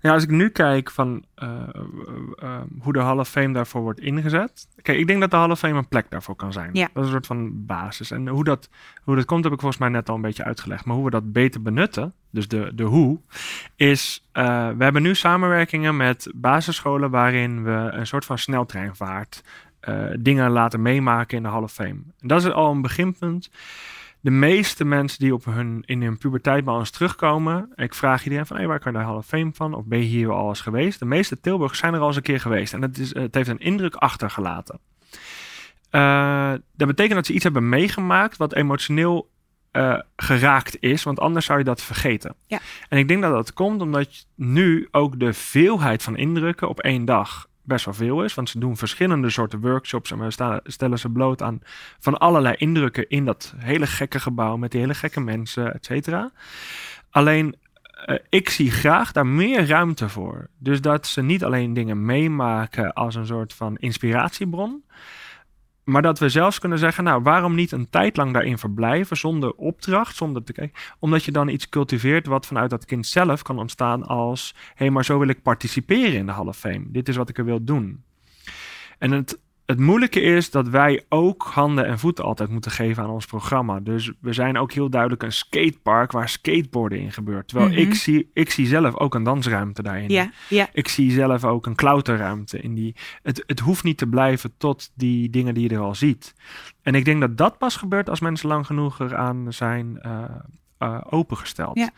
[0.03, 1.49] ja, als ik nu kijk van uh,
[2.43, 4.69] uh, hoe de Hall of Fame daarvoor wordt ingezet.
[4.83, 6.71] Kijk, ik denk dat de Hall of Fame een plek daarvoor kan zijn.
[6.73, 6.89] Ja.
[6.93, 8.11] Dat is een soort van basis.
[8.11, 8.69] En hoe dat,
[9.03, 10.85] hoe dat komt heb ik volgens mij net al een beetje uitgelegd.
[10.85, 13.19] Maar hoe we dat beter benutten, dus de, de hoe,
[13.77, 14.29] is...
[14.33, 19.43] we hebben nu samenwerkingen met basisscholen waarin we een soort van sneltreinvaart...
[20.19, 22.03] dingen laten meemaken in de Hall of Fame.
[22.21, 23.51] En dat is al een beginpunt
[24.23, 28.47] de meeste mensen die op hun, in hun puberteit bij ons terugkomen, ik vraag iedereen
[28.47, 29.75] van, hey, waar kan je de Hall of Fame van?
[29.75, 30.99] Of ben je hier al eens geweest?
[30.99, 32.73] De meeste Tilburgers zijn er al eens een keer geweest.
[32.73, 34.81] En het, is, het heeft een indruk achtergelaten.
[35.91, 39.31] Uh, dat betekent dat ze iets hebben meegemaakt wat emotioneel
[39.73, 42.35] uh, geraakt is, want anders zou je dat vergeten.
[42.47, 42.61] Ja.
[42.89, 47.05] En ik denk dat dat komt omdat nu ook de veelheid van indrukken op één
[47.05, 48.35] dag best wel veel is.
[48.35, 51.61] Want ze doen verschillende soorten workshops en we stellen ze bloot aan
[51.99, 56.33] van allerlei indrukken in dat hele gekke gebouw met die hele gekke mensen, et cetera.
[57.11, 57.57] Alleen
[58.07, 60.49] uh, ik zie graag daar meer ruimte voor.
[60.59, 64.85] Dus dat ze niet alleen dingen meemaken als een soort van inspiratiebron.
[65.85, 69.53] Maar dat we zelfs kunnen zeggen, nou, waarom niet een tijd lang daarin verblijven zonder
[69.53, 73.59] opdracht, zonder te kijken, omdat je dan iets cultiveert wat vanuit dat kind zelf kan
[73.59, 76.85] ontstaan als, hé, hey, maar zo wil ik participeren in de Hall of Fame.
[76.87, 78.05] Dit is wat ik er wil doen.
[78.99, 79.41] En het,
[79.73, 83.81] het moeilijke is dat wij ook handen en voeten altijd moeten geven aan ons programma.
[83.81, 87.49] Dus we zijn ook heel duidelijk een skatepark waar skateboarden in gebeurt.
[87.49, 87.79] Terwijl Mhm.
[87.79, 90.09] ik, zie, ik zie zelf ook een dansruimte daarin.
[90.09, 90.69] Ja, ja.
[90.73, 92.95] Ik zie zelf ook een klauterruimte in die.
[93.23, 96.35] Het, het hoeft niet te blijven tot die dingen die je er al ziet.
[96.83, 100.25] En ik denk dat dat pas gebeurt als mensen lang genoeg eraan zijn uh,
[100.79, 101.79] uh, opengesteld.
[101.79, 101.91] Ja.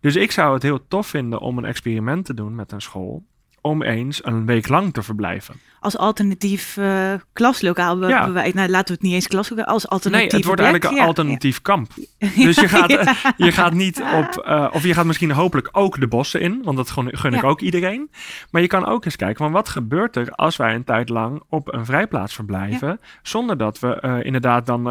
[0.00, 3.24] Dus ik zou het heel tof vinden om een experiment te doen met een school.
[3.66, 5.54] Om eens een week lang te verblijven.
[5.80, 7.98] Als alternatief uh, klaslokaal.
[7.98, 8.26] Be Ja.
[8.26, 9.66] nou, laten we het niet eens klaslokaal.
[9.66, 10.30] Als alternatief.
[10.30, 10.72] Nee, het wordt plek.
[10.72, 11.90] eigenlijk een Ja, alternatief kamp.
[12.46, 13.14] Dus je gaat, Ja.
[13.36, 16.76] je gaat niet op, uh, of je gaat misschien hopelijk ook de bossen in, want
[16.76, 18.10] dat gun, gun ik ook iedereen.
[18.50, 21.42] Maar je kan ook eens kijken, van wat gebeurt er als wij een tijd lang
[21.48, 24.88] op een vrijplaats verblijven, zonder dat we uh, inderdaad dan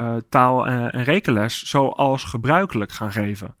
[0.00, 3.54] uh, taal- en rekenles zoals gebruikelijk gaan geven.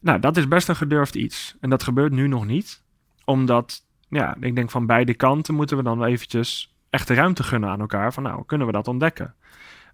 [0.00, 1.54] Nou, dat is best een gedurfd iets.
[1.60, 2.82] En dat gebeurt nu nog niet,
[3.24, 7.70] omdat, ja, ik denk van beide kanten moeten we dan eventjes echt de ruimte gunnen
[7.70, 9.34] aan elkaar, van nou, kunnen we dat ontdekken?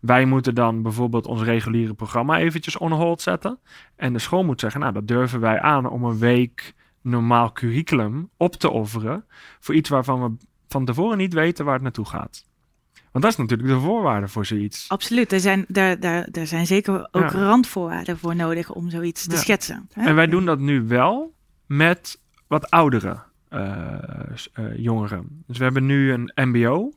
[0.01, 3.59] Wij moeten dan bijvoorbeeld ons reguliere programma eventjes on hold zetten.
[3.97, 8.31] En de school moet zeggen, nou dat durven wij aan om een week normaal curriculum
[8.37, 9.25] op te offeren
[9.61, 12.49] voor iets waarvan we van tevoren niet weten waar het naartoe gaat.
[13.13, 14.89] Want dat is natuurlijk de voorwaarde voor zoiets.
[14.89, 15.33] Absoluut.
[15.33, 17.39] Er zijn, daar, daar, daar zijn zeker ook Ja.
[17.39, 19.41] randvoorwaarden voor nodig om zoiets te Ja.
[19.41, 19.89] schetsen.
[19.93, 20.07] hè?
[20.07, 21.35] En wij doen dat nu wel
[21.67, 22.20] met
[22.51, 23.95] wat oudere eh,
[24.53, 25.45] eh, jongeren.
[25.47, 26.93] Dus we hebben nu een MBO.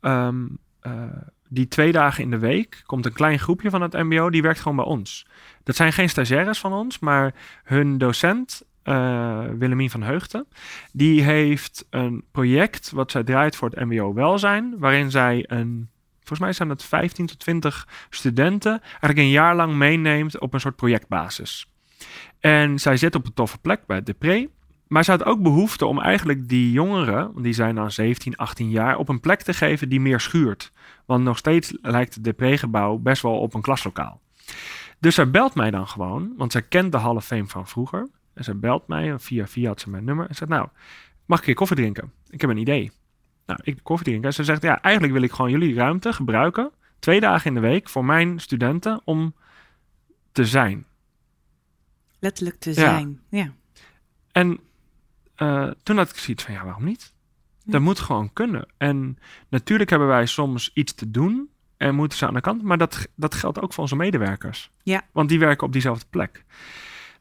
[0.00, 0.46] ehm,
[0.80, 1.02] eh,
[1.48, 4.60] die twee dagen in de week komt een klein groepje van het MBO, die werkt
[4.60, 5.26] gewoon bij ons.
[5.62, 8.62] Dat zijn geen stagiaires van ons, maar hun docent,
[9.58, 10.46] Willemien van Heugten,
[10.92, 16.40] die heeft een project wat zij draait voor het MBO Welzijn, waarin zij een, volgens
[16.40, 20.76] mij zijn het 15 tot 20 studenten, eigenlijk een jaar lang meeneemt op een soort
[20.76, 21.66] projectbasis.
[22.40, 24.48] En zij zit op een toffe plek bij het Depré.
[24.86, 28.96] Maar ze had ook behoefte om eigenlijk die jongeren, die zijn dan 17, 18 jaar,
[28.96, 30.72] op een plek te geven die meer schuurt.
[31.06, 34.20] Want nog steeds lijkt het Depré-gebouw best wel op een klaslokaal.
[34.98, 38.08] Dus zij belt mij dan gewoon, want zij kent de Hall of Fame van vroeger.
[38.34, 40.28] En zij belt mij, en via via had ze mijn nummer.
[40.28, 40.68] En zegt, nou,
[41.24, 42.12] mag ik een koffie drinken?
[42.28, 42.92] Ik heb een idee.
[43.46, 44.28] Nou, ik koffie drinken.
[44.28, 46.70] En ze zegt, ja, eigenlijk wil ik gewoon jullie ruimte gebruiken.
[46.98, 49.34] twee dagen in de week voor mijn studenten om
[50.32, 50.86] te zijn.
[52.18, 53.20] Letterlijk te zijn.
[53.28, 53.52] Ja.
[54.32, 54.60] En
[55.38, 57.14] uh, toen had ik zoiets van, ja, waarom niet?
[57.64, 58.68] Dat moet gewoon kunnen.
[58.76, 59.18] En
[59.48, 62.62] natuurlijk hebben wij soms iets te doen en moeten ze aan de kant.
[62.62, 64.70] Maar dat, dat geldt ook voor onze medewerkers.
[64.82, 65.02] Ja.
[65.12, 66.44] Want die werken op diezelfde plek.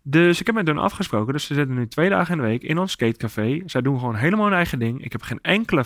[0.02, 1.34] Dus ik heb met hen afgesproken.
[1.34, 3.62] Dus ze zitten nu twee dagen in de week in ons skatecafé.
[3.66, 5.04] Zij doen gewoon helemaal hun eigen ding.
[5.04, 5.84] Ik heb geen enkele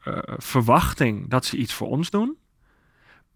[0.00, 2.36] eh, verwachting dat ze iets voor ons doen.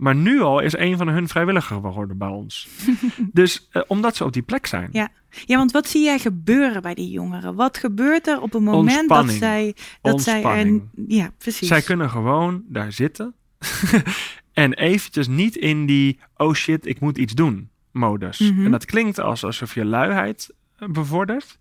[0.01, 2.69] Maar nu al is een van hun vrijwilliger geworden bij ons.
[3.33, 4.89] dus uh, omdat ze op die plek zijn.
[4.93, 5.09] Ja.
[5.45, 7.55] ja, want wat zie jij gebeuren bij die jongeren?
[7.55, 9.75] Wat gebeurt er op het moment dat zij...
[10.03, 11.69] Dat zij er, ja, precies.
[11.69, 13.35] Zij kunnen gewoon daar zitten.
[14.53, 18.39] en eventjes niet in die, oh shit, ik moet iets doen modus.
[18.39, 18.65] Mhm.
[18.65, 21.59] En dat klinkt als alsof je luiheid eh, bevordert.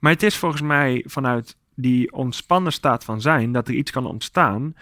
[0.00, 4.06] Maar het is volgens mij vanuit die ontspannen staat van zijn dat er iets kan
[4.06, 4.74] ontstaan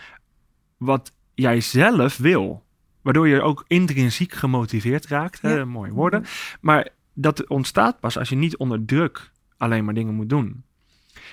[0.76, 2.64] wat jij zelf wil.
[3.02, 5.40] Waardoor je ook intrinsiek gemotiveerd raakt.
[5.40, 5.66] Hè?
[5.66, 6.24] Mooie woorden.
[6.60, 10.64] Maar dat ontstaat pas als je niet onder druk alleen maar dingen moet doen.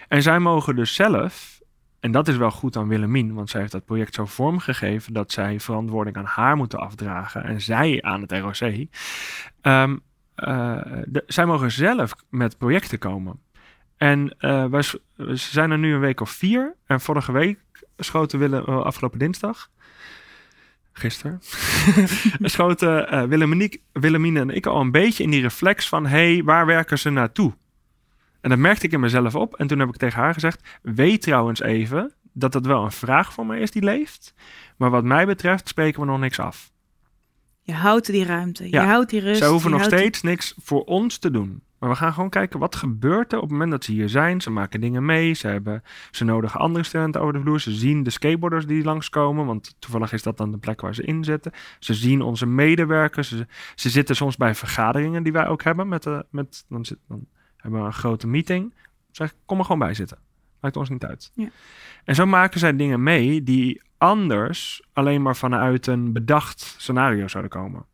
[0.07, 1.61] En zij mogen dus zelf,
[1.99, 5.31] en dat is wel goed aan Willemien, want zij heeft dat project zo vormgegeven dat
[5.31, 8.87] zij verantwoording aan haar moeten afdragen en zij aan het ROC.
[9.61, 10.01] Um,
[10.37, 13.39] uh, de, zij mogen zelf met projecten komen.
[13.97, 14.97] En uh, wij, ze
[15.35, 16.75] zijn er nu een week of vier.
[16.85, 17.59] En vorige week
[17.97, 19.69] schoten Willem, uh, afgelopen dinsdag,
[20.97, 21.39] gisteren,
[22.39, 23.23] schoten uh,
[23.93, 26.05] Willemine en ik al een beetje in die reflex van...
[26.05, 27.53] hey, waar werken ze naartoe?
[28.41, 29.55] En dat merkte ik in mezelf op.
[29.55, 30.79] En toen heb ik tegen haar gezegd...
[30.81, 34.33] weet trouwens even dat dat wel een vraag voor mij is die leeft.
[34.77, 36.71] Maar wat mij betreft spreken we nog niks af.
[37.61, 39.41] Je houdt die ruimte, je houdt die rust.
[39.41, 41.61] Ze hoeven nog steeds niks voor ons te doen.
[41.79, 44.41] Maar we gaan gewoon kijken wat gebeurt er op het moment dat ze hier zijn.
[44.41, 45.33] Ze maken dingen mee.
[45.33, 47.59] Ze, hebben, ze nodigen andere studenten over de vloer.
[47.59, 49.45] Ze zien de skateboarders die langskomen.
[49.45, 51.51] Want toevallig is dat dan de plek waar ze in zitten.
[51.79, 53.27] Ze zien onze medewerkers.
[53.27, 55.87] Ze, ze zitten soms bij vergaderingen die wij ook hebben.
[55.87, 57.25] Met, de, met, dan, zit, dan
[57.57, 58.73] hebben we een grote meeting.
[59.11, 60.17] Zeg, kom er gewoon bij zitten.
[60.59, 61.31] Maakt ons niet uit.
[61.33, 61.49] Ja.
[62.03, 67.51] En zo maken zij dingen mee die anders alleen maar vanuit een bedacht scenario zouden
[67.51, 67.85] komen.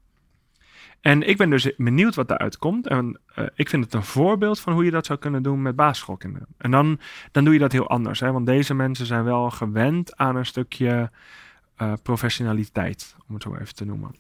[1.04, 2.88] En ik ben dus benieuwd wat daaruit komt.
[2.88, 5.76] En uh, ik vind het een voorbeeld van hoe je dat zou kunnen doen met
[5.76, 6.48] basisschoolkinderen.
[6.58, 7.00] En dan,
[7.32, 8.20] dan doe je dat heel anders.
[8.20, 8.32] Hè?
[8.32, 11.12] Want deze mensen zijn wel gewend aan een stukje
[11.82, 14.16] uh, professionaliteit, om het zo even te noemen.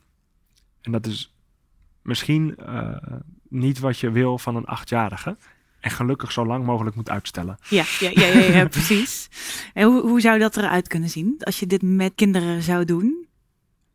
[0.82, 1.34] En dat is
[2.02, 2.96] misschien uh,
[3.50, 5.38] niet wat je wil van een achtjarige.
[5.80, 7.58] En gelukkig zo lang mogelijk moet uitstellen.
[7.69, 9.30] Ja, ja, ja, ja, ja precies.
[9.74, 13.23] En hoe, hoe zou dat eruit kunnen zien als je dit met kinderen zou doen?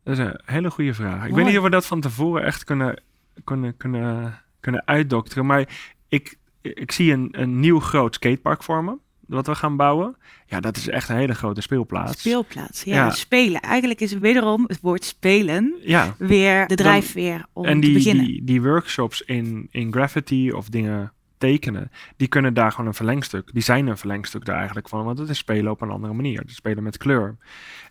[0.09, 1.25] Dat is een hele goede vraag.
[1.25, 3.01] Ik weet niet of we dat van tevoren echt kunnen,
[3.43, 5.45] kunnen, kunnen, kunnen uitdokteren.
[5.45, 5.69] Maar
[6.07, 8.99] ik, ik zie een, een nieuw groot skatepark vormen.
[9.27, 10.17] Wat we gaan bouwen.
[10.45, 12.19] Ja, dat is echt een hele grote speelplaats.
[12.19, 13.09] Speelplaats, ja.
[13.09, 13.61] Spelen.
[13.61, 16.15] Eigenlijk is wederom het woord spelen ja.
[16.17, 18.25] weer de drijfveer om en die, te beginnen.
[18.25, 23.49] Die, die workshops in, in graffiti of dingen tekenen, die kunnen daar gewoon een verlengstuk.
[23.53, 26.39] Die zijn een verlengstuk daar eigenlijk van, want het is spelen op een andere manier.
[26.39, 27.37] Het spelen met kleur.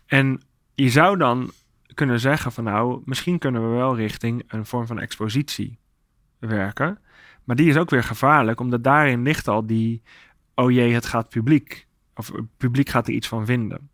[0.07, 0.41] En
[0.75, 1.53] je zou dan
[1.99, 5.79] kunnen zeggen van nou, misschien kunnen we wel richting een vorm van expositie
[6.39, 6.99] werken.
[7.45, 10.03] Maar die is ook weer gevaarlijk, omdat daarin ligt al die,
[10.55, 11.87] oh jee, het gaat publiek.
[12.15, 13.91] Of het publiek gaat er iets van vinden.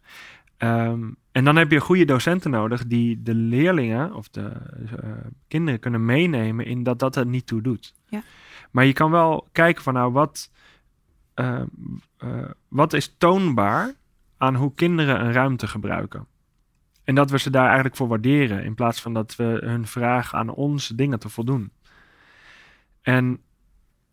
[0.56, 4.52] Ehm, en dan heb je goede docenten nodig die de leerlingen of de
[5.04, 5.10] uh,
[5.48, 7.94] kinderen kunnen meenemen in dat dat er niet toe doet.
[8.08, 8.22] Ja.
[8.70, 10.50] Maar je kan wel kijken van nou, wat,
[11.34, 11.62] uh,
[12.24, 13.94] uh, wat is toonbaar
[14.36, 16.26] aan hoe kinderen een ruimte gebruiken.
[17.04, 20.38] En dat we ze daar eigenlijk voor waarderen, in plaats van dat we hun vragen
[20.38, 21.72] aan ons dingen te voldoen.
[23.02, 23.40] En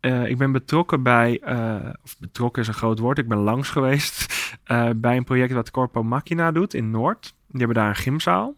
[0.02, 3.70] uh, ik ben betrokken bij, uh, of betrokken is een groot woord, ik ben langs
[3.70, 4.34] geweest
[4.72, 7.36] uh, bij een project wat Corpo Machina doet in Noord.
[7.48, 8.56] Die hebben daar een gymzaal.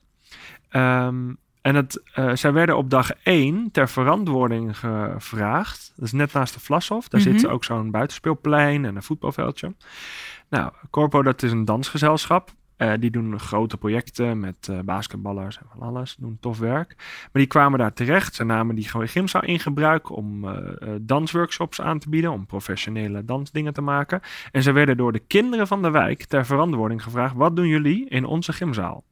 [0.71, 2.01] Um, en het,
[2.33, 5.93] zij werden op dag 1 ter verantwoording gevraagd.
[5.95, 7.07] Dat is net naast de Vlashof.
[7.07, 7.39] Daar mm -hmm.
[7.39, 9.75] zit ook zo'n buitenspeelplein en een voetbalveldje.
[10.49, 12.51] Nou, Corpo, dat is een dansgezelschap.
[12.77, 16.15] Uh, die doen grote projecten met uh, basketballers en van alles.
[16.19, 16.93] Doen tof werk.
[16.97, 18.35] Maar die kwamen daar terecht.
[18.35, 20.57] Ze namen die gymzaal in gebruik om uh,
[21.01, 22.31] dansworkshops aan te bieden.
[22.31, 24.21] Om professionele dansdingen te maken.
[24.51, 27.35] En ze werden door de kinderen van de wijk ter verantwoording gevraagd.
[27.35, 29.03] Wat doen jullie in onze gymzaal?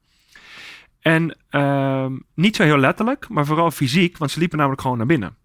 [1.00, 4.18] En ehm, niet zo heel letterlijk, maar vooral fysiek.
[4.18, 5.36] Want ze liepen namelijk gewoon naar binnen.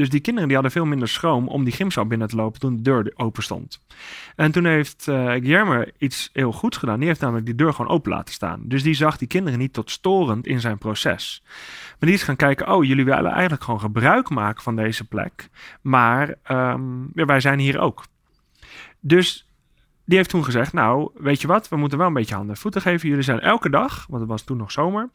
[0.00, 2.76] Dus die kinderen die hadden veel minder schroom om die gymzaal binnen te lopen toen
[2.76, 3.82] de deur open stond.
[4.36, 6.98] En toen heeft uh, iets heel goeds gedaan.
[6.98, 8.60] Die heeft namelijk die deur gewoon open laten staan.
[8.64, 11.42] Dus die zag die kinderen niet tot storend in zijn proces.
[11.88, 15.48] Maar die is gaan kijken, oh, jullie willen eigenlijk gewoon gebruik maken van deze plek.
[15.80, 16.34] Maar
[17.14, 18.04] ja, wij zijn hier ook.
[19.00, 19.48] Dus
[20.04, 22.60] die heeft toen gezegd, nou, weet je wat, we moeten wel een beetje handen en
[22.60, 23.08] voeten geven.
[23.08, 25.10] Jullie zijn elke dag, want het was toen nog zomer,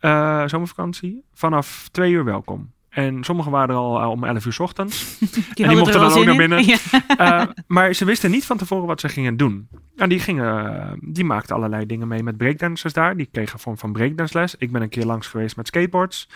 [0.00, 2.72] uh, zomervakantie, vanaf twee uur welkom.
[2.98, 5.18] En sommigen waren er al eh, om 11 uur s ochtends.
[5.18, 5.28] Die,
[5.64, 6.64] en die mochten dan ook naar binnen.
[6.66, 6.78] Ja.
[7.18, 9.68] Uh, maar ze wisten niet van tevoren wat ze gingen doen.
[9.96, 13.16] En die, gingen, die maakten allerlei dingen mee met breakdancers daar.
[13.16, 14.54] Die kregen een vorm van breakdansles.
[14.56, 16.28] Ik ben een keer langs geweest met skateboards.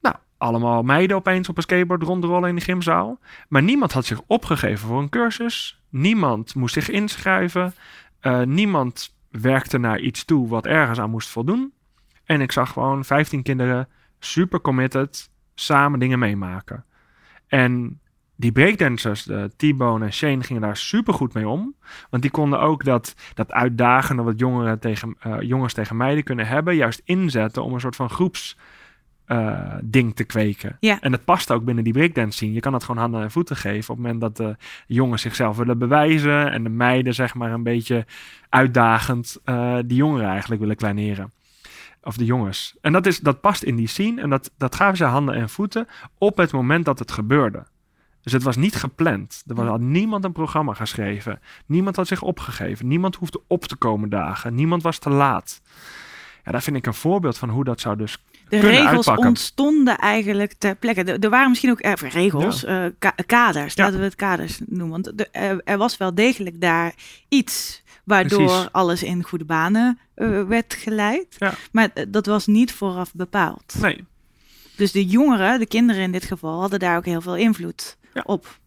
[0.00, 3.18] Nou, allemaal meiden opeens op een skateboard rondrollen in de gymzaal.
[3.48, 5.82] Maar niemand had zich opgegeven voor een cursus.
[5.88, 7.74] Niemand moest zich inschrijven.
[8.22, 11.72] Uh, niemand werkte naar iets toe wat ergens aan moest voldoen.
[12.24, 13.88] En ik zag gewoon 15 kinderen
[14.18, 15.30] super committed
[15.60, 16.84] samen dingen meemaken.
[17.46, 18.00] En
[18.36, 21.74] die breakdancers, de T-Bone en Shane, gingen daar super goed mee om.
[22.10, 26.46] Want die konden ook dat, dat uitdagende wat jongeren tegen, uh, jongens tegen meiden kunnen
[26.46, 28.56] hebben, juist inzetten om een soort van groeps
[29.26, 30.76] uh, ding te kweken.
[30.80, 31.00] Ja.
[31.00, 32.52] En dat past ook binnen die breakdance scene.
[32.52, 34.56] Je kan dat gewoon handen en voeten geven op het moment dat de
[34.86, 38.06] jongens zichzelf willen bewijzen en de meiden zeg maar een beetje
[38.48, 41.32] uitdagend uh, die jongeren eigenlijk willen kleineren.
[42.02, 42.76] Of de jongens.
[42.80, 45.48] En dat, is, dat past in die scene en dat, dat gaven ze handen en
[45.48, 45.88] voeten
[46.18, 47.66] op het moment dat het gebeurde.
[48.22, 49.42] Dus het was niet gepland.
[49.46, 51.40] Er was al niemand een programma geschreven.
[51.66, 52.86] Niemand had zich opgegeven.
[52.86, 54.54] Niemand hoefde op te komen dagen.
[54.54, 55.60] Niemand was te laat.
[56.44, 59.26] Ja, daar vind ik een voorbeeld van hoe dat zou dus de regels uitpakken.
[59.26, 61.04] ontstonden eigenlijk ter plekke.
[61.04, 62.84] Er, er waren misschien ook er, regels, ja.
[62.84, 63.84] uh, ka kaders, ja.
[63.84, 65.02] laten we het kaders noemen.
[65.02, 66.94] Want de, er, er, was wel degelijk daar
[67.28, 68.68] iets waardoor Precies.
[68.72, 71.36] alles in goede banen uh, werd geleid.
[71.38, 71.54] Ja.
[71.72, 73.74] Maar dat was niet vooraf bepaald.
[73.80, 74.04] Nee.
[74.76, 78.58] Dus de jongeren, de kinderen in dit geval, hadden daar ook heel veel invloed op.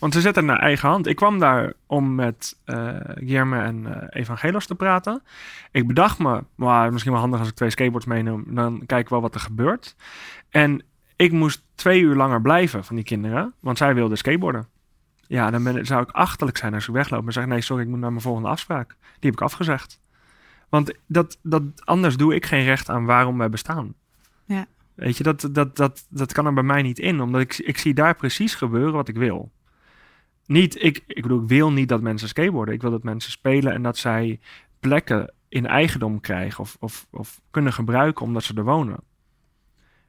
[0.00, 1.06] Want ze zetten naar eigen hand.
[1.06, 2.76] Ik kwam daar om met uh,
[3.14, 5.22] Guillermo en uh, Evangelos te praten.
[5.70, 9.08] Ik bedacht me, maar misschien wel handig als ik twee skateboards meeneem, dan kijk ik
[9.08, 9.96] wel wat er gebeurt.
[10.48, 10.82] En
[11.16, 14.68] ik moest twee uur langer blijven van die kinderen, want zij wilden skateboarden.
[15.26, 17.88] Ja, dan ben, zou ik achterlijk zijn als ik wegloop en zeg: nee, sorry, ik
[17.88, 18.88] moet naar mijn volgende afspraak.
[18.88, 20.00] Die heb ik afgezegd.
[20.68, 23.94] Want dat, dat, anders doe ik geen recht aan waarom wij bestaan.
[24.44, 24.66] Ja.
[24.94, 27.78] Weet je, dat, dat, dat, dat kan er bij mij niet in, omdat ik, ik
[27.78, 29.50] zie daar precies gebeuren wat ik wil
[30.50, 32.74] niet, ik, ik bedoel, wil niet dat mensen skateboarden.
[32.74, 34.40] Ik wil dat mensen spelen en dat zij
[34.80, 38.98] plekken in eigendom krijgen of, of, of kunnen gebruiken omdat ze er wonen.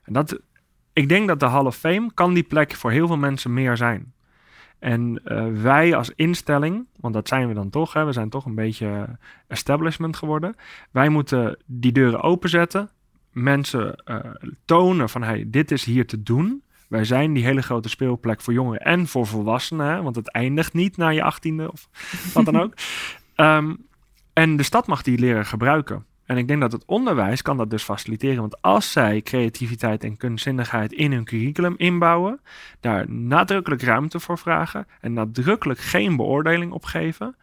[0.03, 0.39] En dat,
[0.93, 3.77] ik denk dat de Hall of Fame kan die plek voor heel veel mensen meer
[3.77, 4.13] zijn.
[4.79, 8.55] En uh, wij als instelling, want dat zijn we dan toch, we zijn toch een
[8.55, 9.17] beetje
[9.47, 10.55] establishment geworden.
[10.91, 12.89] Wij moeten die deuren openzetten,
[13.31, 14.19] mensen uh,
[14.65, 16.63] tonen van hey, dit is hier te doen.
[16.91, 20.73] Wij zijn die hele grote speelplek voor jongeren en voor volwassenen, hè, want het eindigt
[20.73, 21.89] niet na je achttiende of
[22.33, 22.73] wat dan ook.
[23.35, 23.85] Um,
[24.33, 26.05] en de stad mag die leren gebruiken.
[26.25, 28.39] En ik denk dat het onderwijs kan dat dus faciliteren.
[28.39, 32.41] Want als zij creativiteit en kunstzinnigheid in hun curriculum inbouwen,
[32.79, 37.35] daar nadrukkelijk ruimte voor vragen en nadrukkelijk geen beoordeling op geven,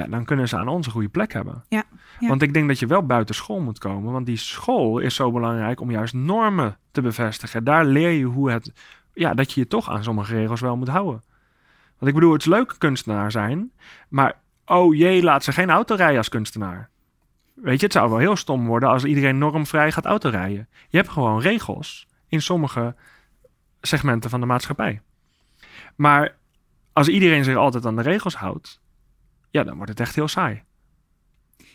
[0.00, 1.64] ja, dan kunnen ze aan ons een goede plek hebben.
[1.68, 1.84] Ja,
[2.20, 2.28] ja.
[2.28, 4.12] Want ik denk dat je wel buiten school moet komen.
[4.12, 7.64] Want die school is zo belangrijk om juist normen te bevestigen.
[7.64, 8.72] Daar leer je hoe het,
[9.14, 11.22] ja, dat je je toch aan sommige regels wel moet houden.
[11.98, 13.72] Want ik bedoel, het is leuk kunstenaar zijn,
[14.08, 14.34] maar
[14.64, 16.88] oh jee, laat ze geen auto rijden als kunstenaar.
[17.54, 20.68] Weet je, het zou wel heel stom worden als iedereen normvrij gaat autorijden.
[20.88, 22.94] Je hebt gewoon regels in sommige
[23.80, 25.00] segmenten van de maatschappij.
[25.96, 26.34] Maar
[26.92, 28.79] als iedereen zich altijd aan de regels houdt,
[29.50, 30.62] ja, dan wordt het echt heel saai.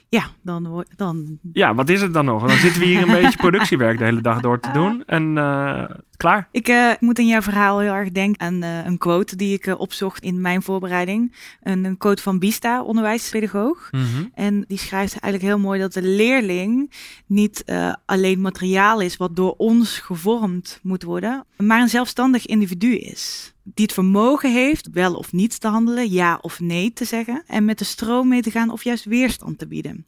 [0.10, 1.40] Ja, dan, dan...
[1.54, 2.48] Ja, wat is het dan nog?
[2.48, 5.04] Dan zitten we hier een beetje productiewerk de hele dag door te doen.
[5.06, 5.84] En uh,
[6.18, 6.48] klaar.
[6.52, 9.80] Ik uh, moet in jouw verhaal heel erg denken aan uh, een quote die ik
[9.80, 11.36] opzocht in mijn voorbereiding.
[11.64, 13.88] Een, een quote van Bista, onderwijspedagoog.
[13.92, 14.32] Mm -hmm.
[14.34, 16.92] En die schrijft eigenlijk heel mooi dat de leerling
[17.26, 17.64] niet
[18.06, 23.86] alleen materiaal is wat door ons gevormd moet worden, maar een zelfstandig individu is die
[23.86, 27.78] het vermogen heeft wel of niet te handelen, ja of nee te zeggen en met
[27.78, 30.06] de stroom mee te gaan of juist weerstand te bieden.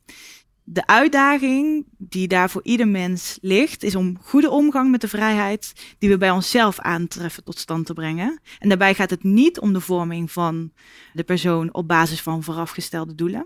[0.63, 5.95] De uitdaging die daar voor ieder mens ligt, is om goede omgang met de vrijheid
[5.97, 8.39] die we bij onszelf aantreffen tot stand te brengen.
[8.59, 10.71] En daarbij gaat het niet om de vorming van
[11.13, 13.45] de persoon op basis van voorafgestelde doelen,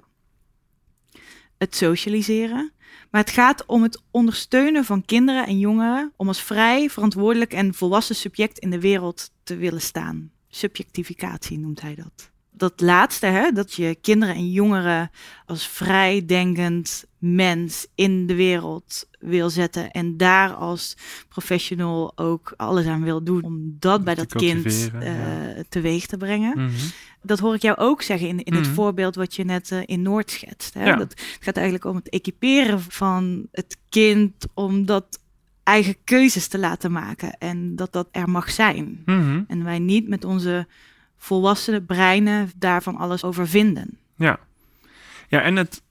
[1.58, 2.74] het socialiseren,
[3.12, 7.74] maar het gaat om het ondersteunen van kinderen en jongeren om als vrij, verantwoordelijk en
[7.74, 10.32] volwassen subject in de wereld te willen staan.
[10.50, 12.30] Subjectificatie noemt hij dat.
[12.52, 15.12] Dat laatste, hè, dat je kinderen en jongeren
[15.46, 20.98] als vrijdenkend mens in de wereld wil zetten en daar als
[21.30, 25.64] professional ook alles aan wil doen om dat bij dat kind uh, ja.
[25.70, 26.58] teweeg te brengen.
[26.58, 26.90] Mm -hmm.
[27.24, 28.74] Dat hoor ik jou ook zeggen in, in het Mhm.
[28.74, 30.74] voorbeeld wat je net uh, in Noord schetst.
[30.74, 30.86] Hè?
[30.86, 30.96] Ja.
[30.96, 35.20] Dat het gaat eigenlijk om het equiperen van het kind om dat
[35.64, 39.02] eigen keuzes te laten maken en dat dat er mag zijn.
[39.06, 39.42] Mhm.
[39.48, 40.68] En wij niet met onze
[41.18, 43.98] volwassen breinen daarvan alles over vinden.
[44.16, 44.40] Ja.
[45.28, 45.84] Ja, en het,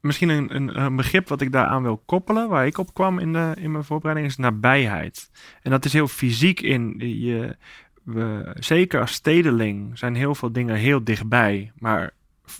[0.00, 3.32] misschien een, een, een, begrip wat ik daaraan wil koppelen, waar ik op kwam in,
[3.32, 5.30] de, in mijn voorbereiding, is nabijheid.
[5.62, 7.56] En dat is heel fysiek in je.
[8.02, 12.10] We, zeker als stedeling zijn heel veel dingen heel dichtbij, maar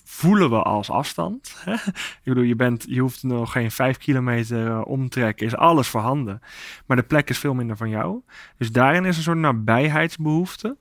[0.05, 1.63] voelen we als afstand.
[1.67, 6.41] ik bedoel, je, bent, je hoeft nog geen vijf kilometer uh, omtrekken, is alles voorhanden.
[6.87, 8.21] Maar de plek is veel minder van jou.
[8.57, 10.77] Dus daarin is een soort nabijheidsbehoefte.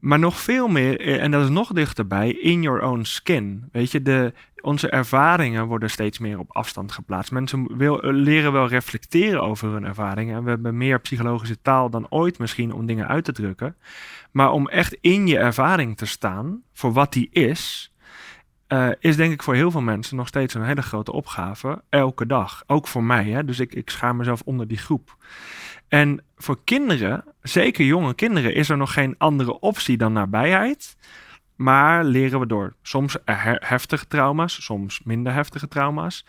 [0.00, 3.68] Maar nog veel meer, eh, en dat is nog dichterbij, in your own skin.
[3.72, 7.32] Weet je, de, onze ervaringen worden steeds meer op afstand geplaatst.
[7.32, 10.36] Mensen wil, eh, leren wel reflecteren over hun ervaringen.
[10.36, 13.76] En we hebben meer psychologische taal dan ooit misschien om dingen uit te drukken.
[14.30, 17.92] Maar om echt in je ervaring te staan, voor wat die is,
[18.68, 21.82] uh, is denk ik voor heel veel mensen nog steeds een hele grote opgave.
[21.88, 22.62] Elke dag.
[22.66, 23.24] Ook voor mij.
[23.24, 23.44] Hè?
[23.44, 25.16] Dus ik, ik schaar mezelf onder die groep.
[25.88, 30.96] En voor kinderen, zeker jonge kinderen, is er nog geen andere optie dan nabijheid.
[31.56, 36.26] Maar leren we door soms heftige trauma's, soms minder heftige trauma's.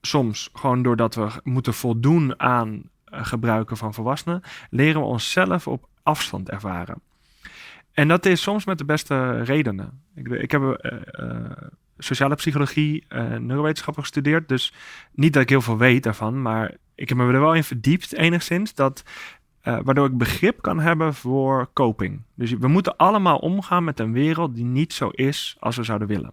[0.00, 5.88] Soms gewoon doordat we moeten voldoen aan eh, gebruiken van volwassenen, leren we onszelf op
[6.02, 7.00] afstand ervaren.
[7.98, 10.02] En dat is soms met de beste redenen.
[10.14, 11.50] Ik, ik heb uh,
[11.98, 14.48] sociale psychologie, uh, neurowetenschappen gestudeerd.
[14.48, 14.72] Dus
[15.12, 18.14] niet dat ik heel veel weet daarvan, maar ik heb me er wel in verdiept
[18.14, 18.74] enigszins.
[18.74, 19.02] Dat,
[19.62, 22.22] waardoor ik begrip kan hebben voor coping.
[22.34, 26.08] Dus we moeten allemaal omgaan met een wereld die niet zo is als we zouden
[26.08, 26.32] willen.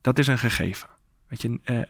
[0.00, 0.88] Dat is een gegeven.
[1.28, 1.86] Weet je,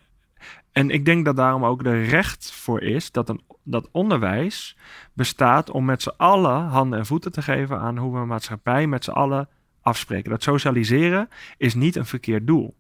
[0.72, 4.76] en ik denk dat daarom ook de recht voor is dat, een, dat onderwijs
[5.12, 8.86] bestaat om met z'n allen handen en voeten te geven aan hoe we een maatschappij
[8.86, 9.49] met z'n allen
[9.82, 10.30] afspreken.
[10.30, 12.76] Dat socialiseren is niet een verkeerd doel.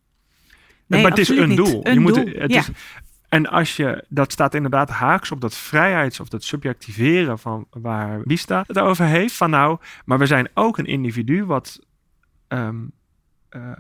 [0.86, 1.56] Nee, maar het is een niet.
[1.56, 1.86] doel.
[1.86, 2.58] Een je moet, het ja.
[2.58, 2.70] is,
[3.28, 8.20] en als je, dat staat inderdaad haaks op dat vrijheids- of dat subjectiveren van waar
[8.24, 9.34] Wista het over heeft.
[9.34, 11.80] Van nou, maar we zijn ook een individu wat
[12.48, 12.76] ehm,
[13.48, 13.72] eh,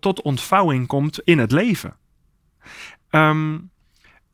[0.00, 1.96] tot ontvouwing komt in het leven.
[3.10, 3.58] Ehm,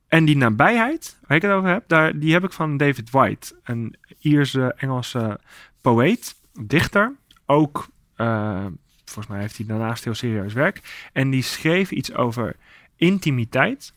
[0.08, 3.54] en die nabijheid, waar ik het over heb, daar, die heb ik van David White,
[3.64, 5.40] een Ierse Engelse
[5.80, 7.14] poëet, dichter.
[7.46, 8.66] Ook, eh,
[9.04, 11.08] volgens mij heeft hij daarnaast heel serieus werk.
[11.12, 12.56] En die schreef iets over
[12.96, 13.94] intimiteit.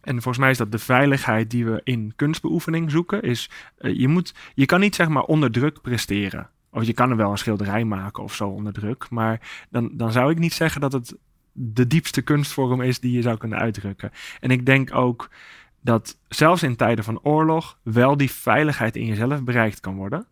[0.00, 3.22] En volgens mij is dat de veiligheid die we in kunstbeoefening zoeken.
[3.22, 6.50] Is, eh, je, moet, je kan niet zeg maar onder druk presteren.
[6.70, 9.10] Of je kan er wel een schilderij maken of zo onder druk.
[9.10, 11.16] Maar dan, dan zou ik niet zeggen dat het
[11.60, 14.10] de diepste kunstvorm is die je zou kunnen uitdrukken.
[14.40, 15.30] En ik denk ook
[15.80, 20.26] dat zelfs in tijden van oorlog wel die veiligheid in jezelf bereikt kan worden.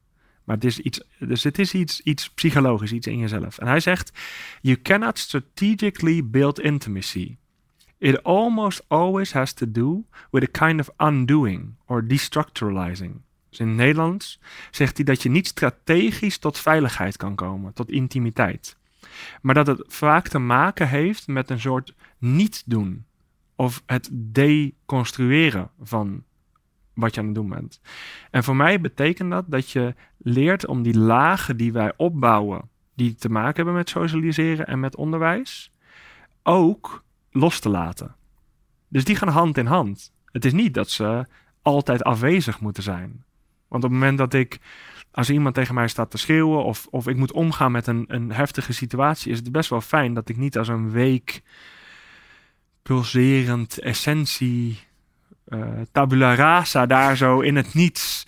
[0.44, 3.58] Maar het is iets, dus het is iets, iets psychologisch, iets in jezelf.
[3.58, 4.12] En hij zegt:
[4.60, 7.36] You cannot strategically build intimacy.
[7.98, 13.20] It almost always has to do with a kind of undoing or destructuralizing.
[13.48, 17.90] Dus in het Nederlands zegt hij dat je niet strategisch tot veiligheid kan komen, tot
[17.90, 18.76] intimiteit.
[19.42, 23.04] Maar dat het vaak te maken heeft met een soort niet doen.
[23.54, 26.22] Of het deconstrueren van
[26.94, 27.80] wat je aan het doen bent.
[28.30, 33.14] En voor mij betekent dat dat je leert om die lagen die wij opbouwen, die
[33.14, 35.72] te maken hebben met socialiseren en met onderwijs,
[36.42, 38.14] ook los te laten.
[38.88, 40.12] Dus die gaan hand in hand.
[40.32, 41.26] Het is niet dat ze
[41.62, 43.24] altijd afwezig moeten zijn.
[43.68, 44.60] Want op het moment dat ik,
[45.16, 48.32] als iemand tegen mij staat te schreeuwen of, of ik moet omgaan met een, een
[48.32, 51.42] heftige situatie, is het best wel fijn dat ik niet als een week
[52.82, 54.80] pulserend essentie
[55.48, 58.26] uh, tabula rasa daar zo in het niets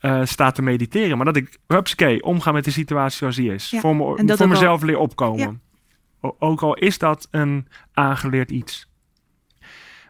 [0.00, 1.16] uh, sta te mediteren.
[1.16, 3.70] Maar dat ik, hupsakee, omga met de situatie zoals die is.
[3.70, 5.60] Ja, Voor, me, voor al- mezelf leer opkomen.
[6.20, 6.32] Ja.
[6.38, 8.90] Ook al is dat een aangeleerd iets.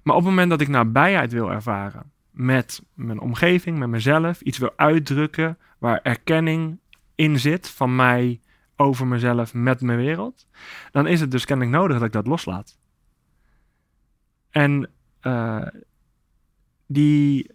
[0.03, 4.59] Maar op het moment dat ik nabijheid wil ervaren met mijn omgeving, met mezelf, iets
[4.59, 6.79] wil uitdrukken waar erkenning
[7.15, 8.41] in zit van mij
[8.77, 10.47] over mezelf met mijn wereld,
[10.91, 12.79] dan is het dus kennelijk nodig dat ik dat loslaat.
[14.51, 15.67] En eh,
[16.87, 17.51] die,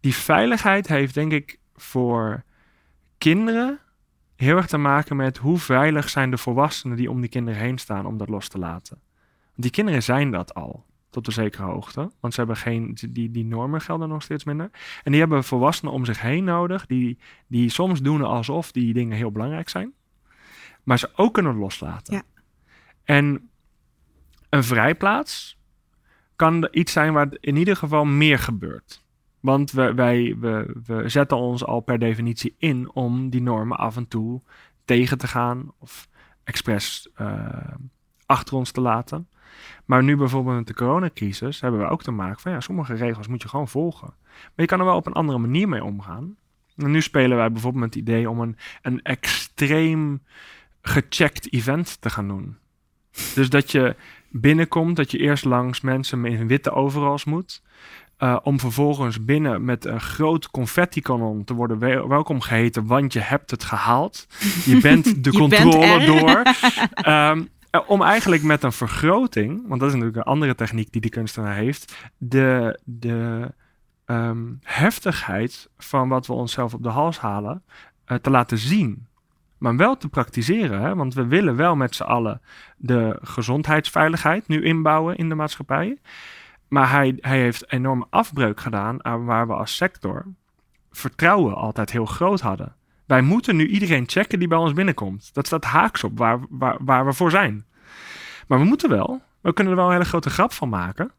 [0.00, 2.44] die veiligheid heeft denk ik voor
[3.18, 3.78] kinderen
[4.36, 7.78] heel erg te maken met hoe veilig zijn de volwassenen die om die kinderen heen
[7.78, 8.98] staan om dat los te laten.
[9.50, 12.10] Want die kinderen zijn dat al, tot een zekere hoogte.
[12.20, 14.70] Want ze hebben geen, die, die normen gelden nog steeds minder.
[15.02, 19.16] En die hebben volwassenen om zich heen nodig, die, die soms doen alsof die dingen
[19.16, 19.92] heel belangrijk zijn.
[20.82, 22.14] Maar ze ook kunnen loslaten.
[22.14, 22.22] Ja.
[23.04, 23.50] En
[24.48, 25.58] een vrijplaats
[26.36, 29.04] kan iets zijn waar in ieder geval meer gebeurt.
[29.40, 33.96] Want we, wij, we, we zetten ons al per definitie in om die normen af
[33.96, 34.42] en toe
[34.84, 36.08] tegen te gaan of
[36.44, 37.74] expres eh,
[38.26, 39.28] achter ons te laten.
[39.84, 43.28] Maar nu bijvoorbeeld met de coronacrisis hebben we ook te maken van ja, sommige regels
[43.28, 44.14] moet je gewoon volgen.
[44.32, 46.36] Maar je kan er wel op een andere manier mee omgaan.
[46.76, 50.22] En nu spelen wij bijvoorbeeld met het idee om een, een extreem
[50.82, 52.56] gecheckt event te gaan doen.
[53.34, 53.96] Dus dat je
[54.28, 57.62] binnenkomt, dat je eerst langs mensen in witte overals moet.
[58.18, 63.50] Uh, om vervolgens binnen met een groot confetti-kanon te worden welkom geheten, want je hebt
[63.50, 64.26] het gehaald.
[64.64, 66.42] Je bent de controle door.
[67.14, 67.48] Um,
[67.86, 71.54] om eigenlijk met een vergroting, want dat is natuurlijk een andere techniek die die kunstenaar
[71.54, 73.50] heeft, de, de
[74.06, 77.62] um, heftigheid van wat we onszelf op de hals halen
[78.06, 79.06] uh, te laten zien.
[79.58, 80.94] Maar wel te praktiseren, hè?
[80.94, 82.40] want we willen wel met z'n allen
[82.76, 85.98] de gezondheidsveiligheid nu inbouwen in de maatschappij.
[86.68, 90.26] Maar hij, hij heeft enorme afbreuk gedaan aan waar we als sector
[90.90, 92.74] vertrouwen altijd heel groot hadden.
[93.10, 95.34] Wij moeten nu iedereen checken die bij ons binnenkomt.
[95.34, 97.64] Dat staat haaks op waar, waar, waar we voor zijn.
[98.46, 99.22] Maar we moeten wel.
[99.40, 101.10] We kunnen er wel een hele grote grap van maken.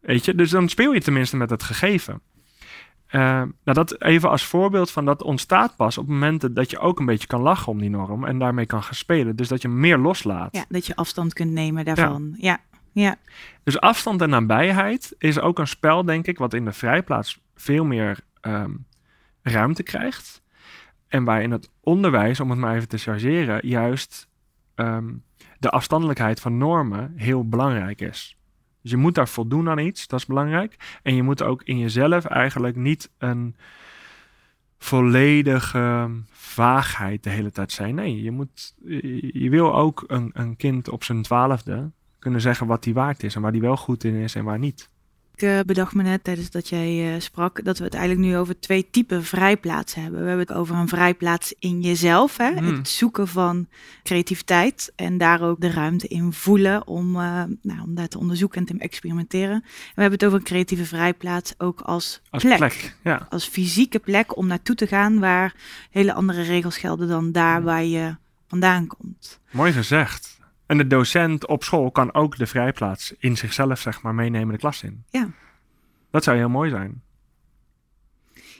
[0.00, 2.20] Weet je, dus dan speel je tenminste met het gegeven.
[3.10, 6.98] Uh, nou, dat even als voorbeeld van dat ontstaat pas op momenten dat je ook
[6.98, 9.36] een beetje kan lachen om die norm en daarmee kan gaan spelen.
[9.36, 10.56] Dus dat je meer loslaat.
[10.56, 12.34] Ja, dat je afstand kunt nemen daarvan.
[12.38, 12.58] Ja.
[12.92, 13.16] ja.
[13.62, 17.84] Dus afstand en nabijheid is ook een spel, denk ik, wat in de vrijplaats veel
[17.84, 18.86] meer um,
[19.42, 20.44] ruimte krijgt.
[21.16, 24.28] En waar in het onderwijs, om het maar even te chargeren, juist
[24.74, 25.22] um,
[25.58, 28.36] de afstandelijkheid van normen heel belangrijk is.
[28.82, 30.98] Dus je moet daar voldoen aan iets, dat is belangrijk.
[31.02, 33.56] En je moet ook in jezelf eigenlijk niet een
[34.78, 37.94] volledige vaagheid de hele tijd zijn.
[37.94, 38.74] Nee, je, moet,
[39.32, 43.34] je wil ook een, een kind op zijn twaalfde kunnen zeggen wat hij waard is
[43.34, 44.90] en waar hij wel goed in is en waar niet.
[45.36, 48.36] Ik uh, bedacht me net tijdens dat jij uh, sprak dat we het eigenlijk nu
[48.36, 50.20] over twee typen vrijplaatsen hebben.
[50.20, 52.52] We hebben het over een vrijplaats in jezelf, hè?
[52.52, 52.76] Hmm.
[52.76, 53.68] het zoeken van
[54.02, 58.60] creativiteit en daar ook de ruimte in voelen om, uh, nou, om daar te onderzoeken
[58.60, 59.54] en te experimenteren.
[59.54, 59.62] En
[59.94, 63.26] we hebben het over een creatieve vrijplaats ook als, als plek, plek ja.
[63.30, 65.54] als fysieke plek om naartoe te gaan waar
[65.90, 68.16] hele andere regels gelden dan daar waar je
[68.48, 69.40] vandaan komt.
[69.50, 70.35] Mooi gezegd.
[70.66, 74.60] En de docent op school kan ook de vrijplaats in zichzelf, zeg maar, meenemen de
[74.60, 75.04] klas in.
[75.08, 75.28] Ja.
[76.10, 77.04] Dat zou heel mooi zijn.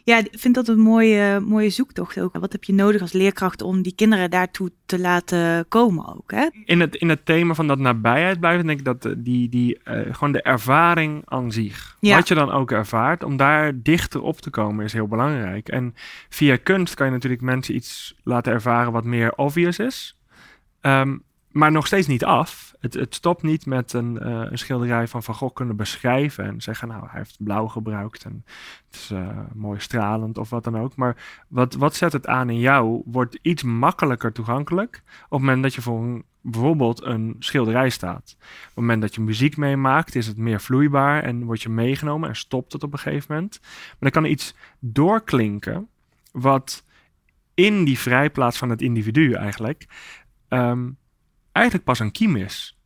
[0.05, 2.39] Ja, ik vind dat een mooie, mooie zoektocht ook.
[2.39, 6.31] Wat heb je nodig als leerkracht om die kinderen daartoe te laten komen ook?
[6.31, 6.49] Hè?
[6.65, 10.01] In, het, in het thema van dat nabijheid blijven, denk ik dat die, die, uh,
[10.15, 12.17] gewoon de ervaring aan zich, ja.
[12.17, 15.69] wat je dan ook ervaart, om daar dichter op te komen is heel belangrijk.
[15.69, 15.95] En
[16.29, 20.19] via kunst kan je natuurlijk mensen iets laten ervaren wat meer obvious is.
[20.81, 21.23] Um,
[21.57, 22.75] maar nog steeds niet af.
[22.81, 26.61] Het, het stopt niet met een, uh, een, schilderij van Van Gogh kunnen beschrijven en
[26.61, 28.45] zeggen, nou, hij heeft blauw gebruikt en
[28.87, 30.97] het is uh, mooi stralend of wat dan ook.
[30.97, 35.63] Maar wat, wat zet het aan in jou, wordt iets makkelijker toegankelijk op het moment
[35.63, 38.37] dat je voor een, bijvoorbeeld een schilderij staat.
[38.39, 42.29] Op het moment dat je muziek meemaakt, is het meer vloeibaar en word je meegenomen
[42.29, 43.59] en stopt het op een gegeven moment.
[43.63, 45.89] Maar dan kan er iets doorklinken
[46.33, 46.85] wat
[47.55, 49.87] in die vrijplaats van het individu eigenlijk...
[50.49, 50.97] Um,
[51.57, 52.79] eigenlijk pas een kiem is.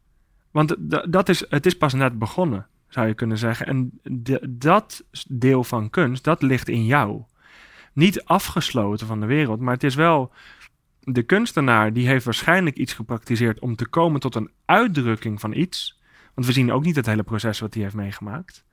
[0.51, 0.77] Want
[1.13, 3.67] dat is, het is pas net begonnen, zou je kunnen zeggen.
[3.67, 4.01] En
[4.49, 7.23] dat deel van kunst, dat ligt in jou.
[7.93, 10.33] Niet afgesloten van de wereld, maar het is wel
[11.01, 16.01] de kunstenaar die heeft waarschijnlijk iets gepraktiseerd om te komen tot een uitdrukking van iets.
[16.35, 18.65] Want we zien ook niet het hele proces wat hij heeft meegemaakt.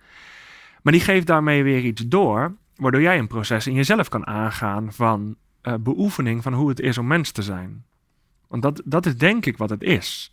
[0.82, 4.94] Maar die geeft daarmee weer iets door, waardoor jij een proces in jezelf kan aangaan
[4.94, 7.86] van uh, beoefening van hoe het is om mens te zijn.
[8.48, 10.32] Want dat, dat is denk ik wat het is.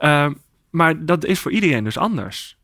[0.00, 0.30] uh,
[0.70, 2.58] maar dat is voor iedereen dus anders.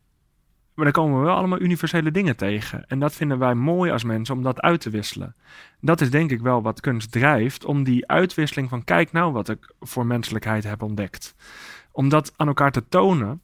[0.73, 2.87] Maar dan komen we wel allemaal universele dingen tegen.
[2.87, 5.35] En dat vinden wij mooi als mensen om dat uit te wisselen.
[5.79, 7.65] Dat is denk ik wel wat kunst drijft.
[7.65, 11.35] Om die uitwisseling van kijk nou wat ik voor menselijkheid heb ontdekt.
[11.91, 13.41] Om dat aan elkaar te tonen.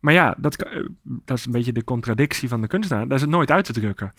[0.00, 3.08] Maar ja, dat, eh, dat is een beetje de contradictie van de kunstenaar.
[3.08, 4.12] Dat is het nooit uit te drukken.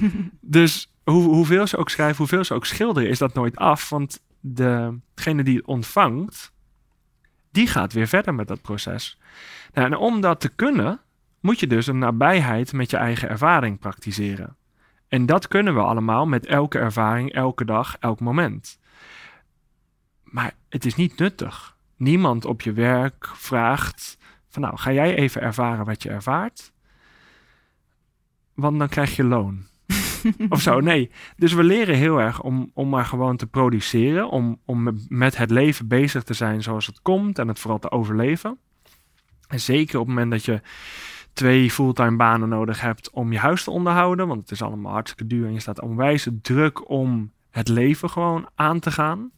[0.40, 3.88] dus hoe, hoeveel ze ook schrijven, hoeveel ze ook schilderen, is dat nooit af.
[3.88, 6.52] Want degene die het ontvangt,
[7.50, 9.18] die gaat weer verder met dat proces.
[9.72, 11.00] Nou, en om dat te kunnen,
[11.40, 14.56] moet je dus een nabijheid met je eigen ervaring praktiseren.
[15.08, 18.78] En dat kunnen we allemaal met elke ervaring, elke dag, elk moment.
[20.22, 21.76] Maar het is niet nuttig.
[21.96, 24.18] Niemand op je werk vraagt
[24.48, 26.72] van nou, ga jij even ervaren wat je ervaart?
[28.54, 29.66] Want dan krijg je loon.
[30.48, 30.80] of zo.
[30.80, 31.10] Nee.
[31.36, 34.28] Dus we leren heel erg om, om maar gewoon te produceren.
[34.28, 37.38] Om, om met het leven bezig te zijn zoals het komt.
[37.38, 38.58] En het vooral te overleven.
[39.48, 40.60] En zeker op het moment dat je
[41.32, 44.26] twee fulltime banen nodig hebt om je huis te onderhouden.
[44.26, 45.46] Want het is allemaal hartstikke duur.
[45.46, 49.30] En je staat onwijs druk om het leven gewoon aan te gaan.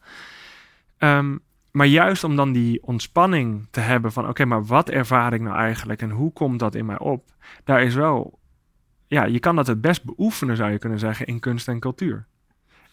[0.99, 1.41] Um,
[1.77, 5.57] maar juist om dan die ontspanning te hebben van oké, maar wat ervaar ik nou
[5.57, 7.23] eigenlijk en hoe komt dat in mij op?
[7.63, 8.36] Daar is wel
[9.07, 12.27] ja, je kan dat het best beoefenen, zou je kunnen zeggen, in kunst en cultuur.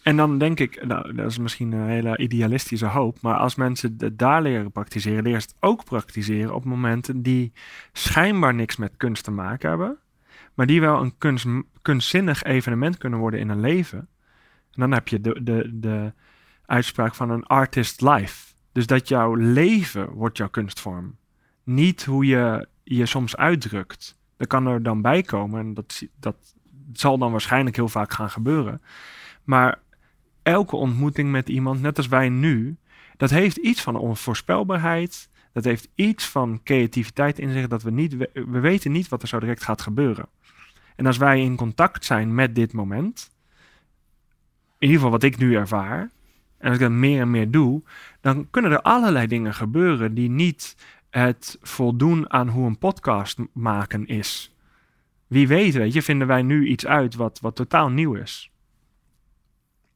[0.03, 3.95] En dan denk ik, nou, dat is misschien een hele idealistische hoop, maar als mensen
[3.99, 7.53] het daar leren praktiseren, leren ze het ook praktiseren op momenten die
[7.93, 9.99] schijnbaar niks met kunst te maken hebben,
[10.55, 11.47] maar die wel een kunst,
[11.83, 13.99] kunstzinnig evenement kunnen worden in een leven.
[13.99, 16.13] En dan heb je de, de, de
[16.67, 18.55] uitspraak van een artist life.
[18.73, 21.17] Dus dat jouw leven wordt jouw kunstvorm.
[21.63, 24.19] Niet hoe je je soms uitdrukt.
[24.37, 26.55] Dat kan er dan bij komen en dat, dat
[26.93, 28.83] zal dan waarschijnlijk heel vaak gaan gebeuren.
[29.45, 29.79] Maar
[30.43, 32.77] elke ontmoeting met iemand, net als wij nu,
[33.17, 35.29] dat heeft iets van onvoorspelbaarheid.
[35.53, 39.29] Dat heeft iets van creativiteit in zich dat we niet, we weten niet wat er
[39.29, 40.29] zo direct gaat gebeuren.
[40.97, 43.31] En als wij in contact zijn met dit moment,
[44.79, 46.11] in ieder geval wat ik nu ervaar,
[46.59, 47.83] en als ik dat meer en meer doe,
[48.21, 50.77] dan kunnen er allerlei dingen gebeuren die niet
[51.21, 54.57] het voldoen aan hoe een podcast maken is.
[55.27, 58.51] Wie weet, weet je, vinden wij nu iets uit wat, wat totaal nieuw is.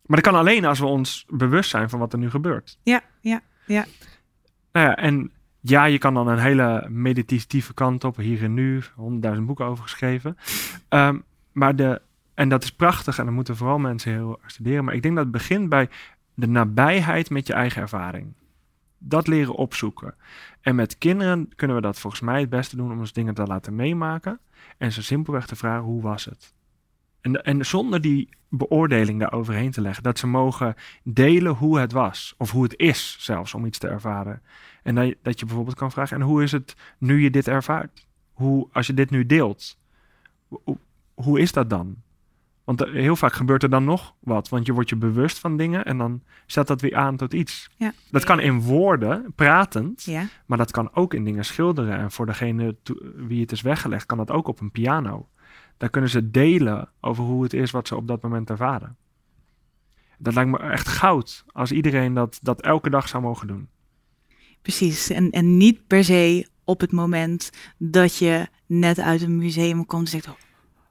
[0.06, 2.78] Maar dat kan alleen als we ons bewust zijn van wat er nu gebeurt.
[2.82, 3.84] Ja, ja, ja.
[4.72, 8.82] Nou ja, en ja, je kan dan een hele meditatieve kant op, hier en nu,
[8.94, 10.36] honderdduizend boeken over geschreven.
[10.88, 11.18] Ehm,
[11.52, 12.02] maar de,
[12.34, 14.84] en dat is prachtig en dan moeten vooral mensen heel erg studeren.
[14.84, 15.88] Maar ik denk dat het begint bij
[16.34, 18.32] de nabijheid met je eigen ervaring.
[18.98, 20.14] Dat leren opzoeken.
[20.60, 23.42] En met kinderen kunnen we dat volgens mij het beste doen om ons dingen te
[23.42, 24.40] laten meemaken.
[24.78, 26.54] En ze simpelweg te vragen, hoe was het?
[27.20, 30.02] En, en zonder die beoordeling daar overheen te leggen.
[30.02, 32.34] Dat ze mogen delen hoe het was.
[32.38, 34.42] Of hoe het is zelfs om iets te ervaren.
[34.82, 37.48] En dat je, dat je bijvoorbeeld kan vragen, en hoe is het nu je dit
[37.48, 38.06] ervaart?
[38.32, 39.78] Hoe, als je dit nu deelt,
[40.48, 40.78] hoe,
[41.14, 41.96] hoe is dat dan?
[42.68, 44.48] Want heel vaak gebeurt er dan nog wat.
[44.48, 47.70] Want je wordt je bewust van dingen en dan zet dat weer aan tot iets.
[47.76, 47.92] Ja.
[48.10, 50.26] Dat kan in woorden, pratend, Ja.
[50.46, 51.98] maar dat kan ook in dingen schilderen.
[51.98, 52.76] En voor degene
[53.16, 55.28] wie het is weggelegd, kan dat ook op een piano.
[55.76, 58.96] Daar kunnen ze delen over hoe het is wat ze op dat moment ervaren.
[60.18, 63.68] Dat lijkt me echt goud als iedereen dat, dat elke dag zou mogen doen.
[64.62, 65.10] Precies.
[65.10, 70.02] En, en niet per se op het moment dat je net uit een museum komt
[70.02, 70.28] en zegt,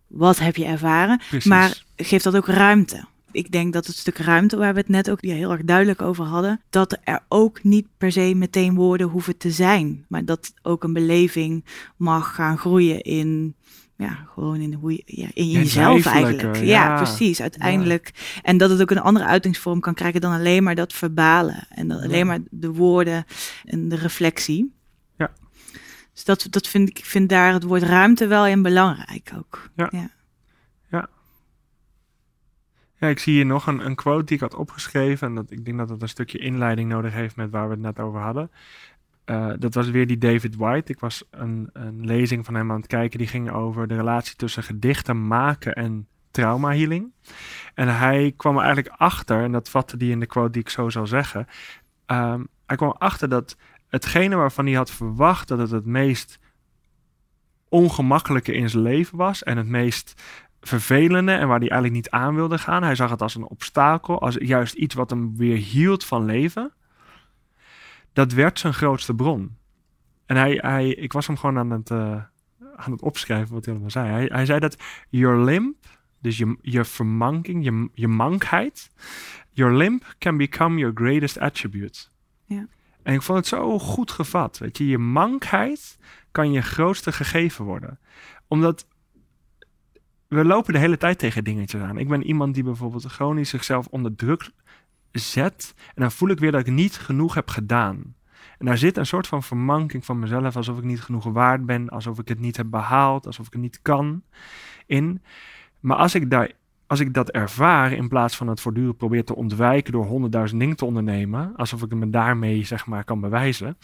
[0.08, 1.18] wat heb je ervaren?
[1.30, 1.50] Precies.
[1.50, 3.06] Maar geef dat ook ruimte.
[3.32, 6.26] Ik denk dat het stuk ruimte waar we het net ook heel erg duidelijk over
[6.26, 10.84] hadden, dat er ook niet per se meteen woorden hoeven te zijn, maar dat ook
[10.84, 11.66] een beleving
[11.98, 13.56] mag gaan groeien in,
[13.98, 16.56] ja, gewoon in hoe je, ja, in jezelf eigenlijk.
[16.56, 16.96] Ja, ja.
[16.96, 17.42] precies.
[17.42, 18.12] Uiteindelijk.
[18.44, 21.88] En dat het ook een andere uitingsvorm kan krijgen dan alleen maar dat verbalen en
[21.88, 23.26] dan alleen maar de woorden
[23.66, 24.76] en de reflectie.
[26.18, 29.70] Dus dat, dat vind ik ik vind daar het woord ruimte wel in belangrijk ook.
[29.76, 29.90] Ja.
[29.92, 30.10] ja.
[33.00, 35.28] Ja, ik zie hier nog een, een quote die ik had opgeschreven.
[35.28, 37.82] En dat, ik denk dat het een stukje inleiding nodig heeft met waar we het
[37.84, 38.52] net over hadden.
[39.26, 40.92] Eh, dat was weer die David White.
[40.92, 43.18] Ik was een, een lezing van hem aan het kijken.
[43.18, 47.12] Die ging over de relatie tussen gedichten maken en trauma healing.
[47.74, 50.70] En hij kwam er eigenlijk achter, en dat vatte die in de quote die ik
[50.70, 51.48] zo zal zeggen.
[52.06, 53.58] ehm, hij kwam erachter dat
[53.88, 56.40] hetgene waarvan hij had verwacht dat het het meest
[57.70, 59.44] ongemakkelijke in zijn leven was.
[59.44, 60.22] En het meest
[60.62, 62.84] vervelende en waar hij eigenlijk niet aan wilde gaan.
[62.84, 66.74] Hij zag het als een obstakel, als juist iets wat hem weer hield van leven.
[68.14, 69.58] Dat werd zijn grootste bron.
[70.26, 72.24] En hij, hij, ik was hem gewoon aan het, eh,
[72.76, 74.10] aan het opschrijven wat hij allemaal zei.
[74.10, 74.78] Hij, hij zei dat
[75.10, 75.76] your limp,
[76.22, 78.90] dus je, je vermanking, je, je mankheid,
[79.52, 82.00] your limp can become your greatest attribute.
[82.46, 82.68] Ja.
[83.08, 84.58] En ik vond het zo goed gevat.
[84.58, 85.98] Weet je, je mankheid
[86.32, 88.00] kan je grootste gegeven worden.
[88.48, 88.88] Omdat
[90.28, 91.98] we lopen de hele tijd tegen dingetjes aan.
[91.98, 94.50] Ik ben iemand die bijvoorbeeld chronisch zichzelf onder druk
[95.12, 95.74] zet.
[95.78, 98.16] En dan voel ik weer dat ik niet genoeg heb gedaan.
[98.58, 101.90] En daar zit een soort van vermanking van mezelf, alsof ik niet genoeg waard ben,
[101.90, 104.24] alsof ik het niet heb behaald, alsof ik het niet kan
[104.86, 105.22] in.
[105.80, 106.52] Maar als ik, daar,
[106.88, 110.76] als ik dat ervaar, in plaats van het voortdurend probeer te ontwijken door honderdduizend dingen
[110.76, 113.78] te ondernemen, alsof ik me daarmee zeg maar kan bewijzen,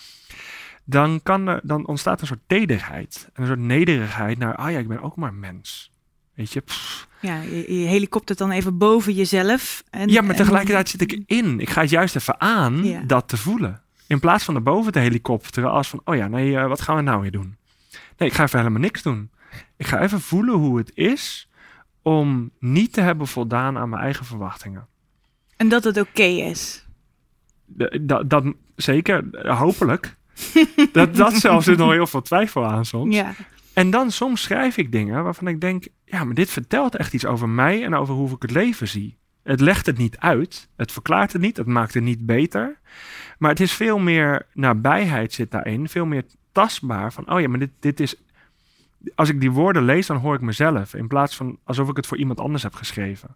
[0.86, 3.30] dan, kan er, dan ontstaat een soort tederheid.
[3.34, 5.92] En een soort nederigheid naar, ah ja, ik ben ook maar mens.
[6.34, 7.08] Weet je, pff.
[7.20, 9.84] Ja, je, je helikoptert dan even boven jezelf.
[9.90, 11.60] En, Ja, maar tegelijkertijd zit ik in.
[11.60, 13.02] Ik ga het juist even aan Ja.
[13.08, 13.82] dat te voelen.
[14.08, 17.02] In plaats van erboven te helikopteren als van, oh ja, nee, eh, wat gaan we
[17.02, 17.56] nou weer doen?
[18.18, 19.32] Nee, ik ga even helemaal niks doen.
[19.78, 21.48] Ik ga even voelen hoe het is
[22.04, 24.88] om niet te hebben voldaan aan mijn eigen verwachtingen.
[25.58, 26.86] En dat het oké is.
[28.02, 28.44] Dat, dat
[28.76, 30.16] zeker, hopelijk.
[30.92, 33.16] dat, dat zelfs zit nog heel veel twijfel aan soms.
[33.16, 33.34] Ja,
[33.74, 37.26] En dan soms schrijf ik dingen waarvan ik denk, ja, maar dit vertelt echt iets
[37.26, 39.18] over mij en over hoe ik het leven zie.
[39.44, 42.80] Het legt het niet uit, het verklaart het niet, het maakt het niet beter.
[43.38, 47.60] Maar het is veel meer nabijheid zit daarin, veel meer tastbaar van, oh ja, maar
[47.60, 48.16] dit, dit is...
[49.16, 52.08] Als ik die woorden lees, dan hoor ik mezelf, in plaats van alsof ik het
[52.08, 53.36] voor iemand anders heb geschreven.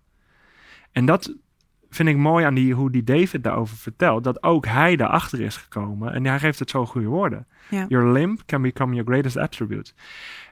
[0.92, 1.36] En dat,
[1.90, 5.58] vind ik mooi aan die, hoe die David daarover vertelt, dat ook hij daarachter is
[5.58, 6.14] gekomen.
[6.14, 7.48] En hij geeft het zo goede woorden.
[7.70, 7.86] Ja.
[7.88, 9.92] Your limb can become your greatest attribute.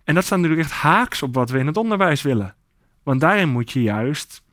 [0.04, 2.56] En dat staat natuurlijk echt haaks op wat we in het onderwijs willen.
[3.04, 4.44] Want daarin moet je juist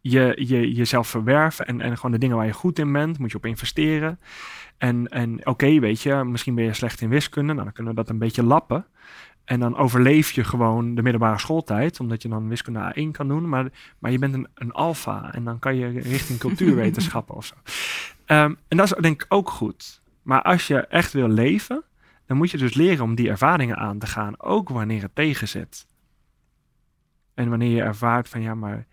[0.00, 3.30] je, je, jezelf verwerven en, en gewoon de dingen waar je goed in bent, moet
[3.30, 4.20] je op investeren.
[4.78, 7.98] En, en oké, weet je, misschien ben je slecht in wiskunde, nou, dan kunnen we
[7.98, 8.86] dat een beetje lappen.
[9.50, 13.48] En dan overleef je gewoon de middelbare schooltijd, omdat je dan wiskunde A1 kan doen.
[13.48, 17.54] Maar, maar je bent een, een alfa en dan kan je richting cultuurwetenschappen of zo.
[18.24, 20.02] Ehm, en dat is denk ik ook goed.
[20.22, 21.84] Maar als je echt wil leven,
[22.26, 25.86] dan moet je dus leren om die ervaringen aan te gaan, ook wanneer het tegenzit.
[27.34, 28.86] En wanneer je ervaart van ja, maar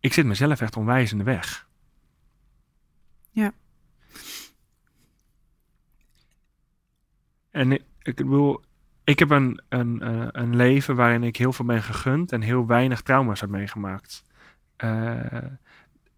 [0.00, 1.68] ik zit mezelf echt onwijs in de weg.
[3.30, 3.52] Ja.
[7.50, 8.60] En ik, ik bedoel,
[9.04, 12.66] ik heb een, een, eh, een leven waarin ik heel veel ben gegund en heel
[12.66, 14.24] weinig trauma's heb meegemaakt.
[14.84, 15.34] Uh,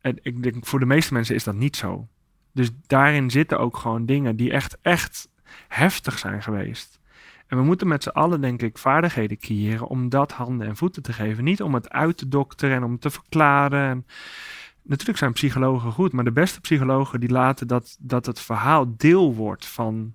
[0.00, 2.08] en ik denk, voor de meeste mensen is dat niet zo.
[2.52, 5.28] Dus daarin zitten ook gewoon dingen die echt, echt
[5.68, 7.00] heftig zijn geweest.
[7.46, 11.02] En we moeten met z'n allen, denk ik, vaardigheden creëren om dat handen en voeten
[11.02, 11.44] te geven.
[11.44, 13.88] Niet om het uit te dokteren en om te verklaren.
[13.88, 14.04] En
[14.82, 19.34] natuurlijk zijn psychologen goed, maar de beste psychologen die laten dat, dat het verhaal deel
[19.34, 20.14] wordt van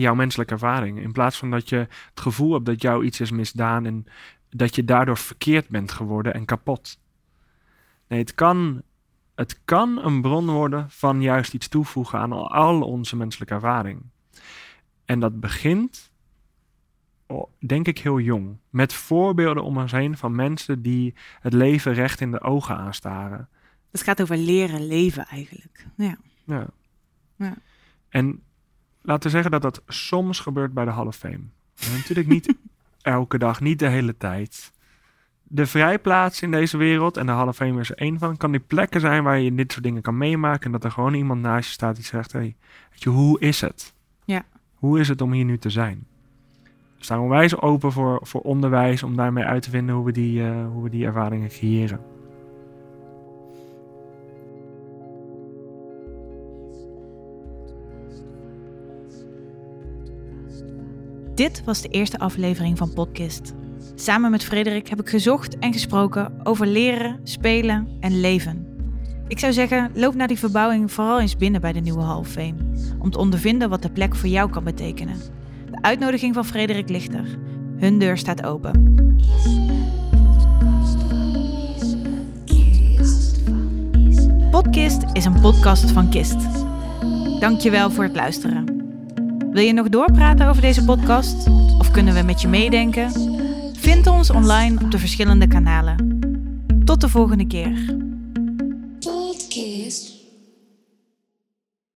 [0.00, 1.00] jouw menselijke ervaring.
[1.00, 4.06] In plaats van dat je het gevoel hebt dat jou iets is misdaan en
[4.50, 6.98] dat je daardoor verkeerd bent geworden en kapot.
[8.08, 8.82] Nee, het kan,
[9.34, 14.02] het kan een bron worden van juist iets toevoegen aan al onze menselijke ervaring.
[15.04, 16.10] En dat begint,
[17.58, 18.56] denk ik, heel jong.
[18.70, 23.48] Met voorbeelden om ons heen van mensen die het leven recht in de ogen aanstaren.
[23.90, 25.86] Het gaat over leren leven eigenlijk.
[25.96, 26.16] Ja.
[26.44, 26.66] ja.
[27.36, 27.54] ja.
[28.08, 28.42] En
[29.04, 31.40] laten we zeggen dat dat soms gebeurt bij de Hall of Fame.
[31.92, 32.54] natuurlijk niet
[33.02, 34.72] elke dag, niet de hele tijd.
[35.42, 38.50] De vrijplaats in deze wereld, en de Hall of Fame is er één van, kan
[38.50, 40.64] die plekken zijn waar je dit soort dingen kan meemaken.
[40.64, 42.56] En dat er gewoon iemand naast je staat die zegt: hey,
[42.90, 43.94] weet je, hoe is het?
[44.24, 44.44] Ja.
[44.74, 46.06] Hoe is het om hier nu te zijn?
[46.98, 50.40] We staan onwijs open voor, voor onderwijs om daarmee uit te vinden hoe we die,
[50.40, 52.13] uh, hoe we die ervaringen creëren.
[61.34, 63.54] Dit was de eerste aflevering van Podcast.
[63.94, 68.66] Samen met Frederik heb ik gezocht en gesproken over leren, spelen en leven.
[69.28, 72.54] Ik zou zeggen, loop naar die verbouwing vooral eens binnen bij de nieuwe Hall Fame,
[72.98, 75.16] om te ondervinden wat de plek voor jou kan betekenen.
[75.70, 77.38] De uitnodiging van Frederik ligt er.
[77.76, 79.04] Hun deur staat open.
[84.50, 86.38] Podcast is een podcast van Kist.
[87.40, 88.73] Dankjewel voor het luisteren.
[89.54, 91.48] Wil je nog doorpraten over deze podcast?
[91.78, 93.12] Of kunnen we met je meedenken?
[93.76, 96.18] Vind ons online op de verschillende kanalen.
[96.84, 97.94] Tot de volgende keer.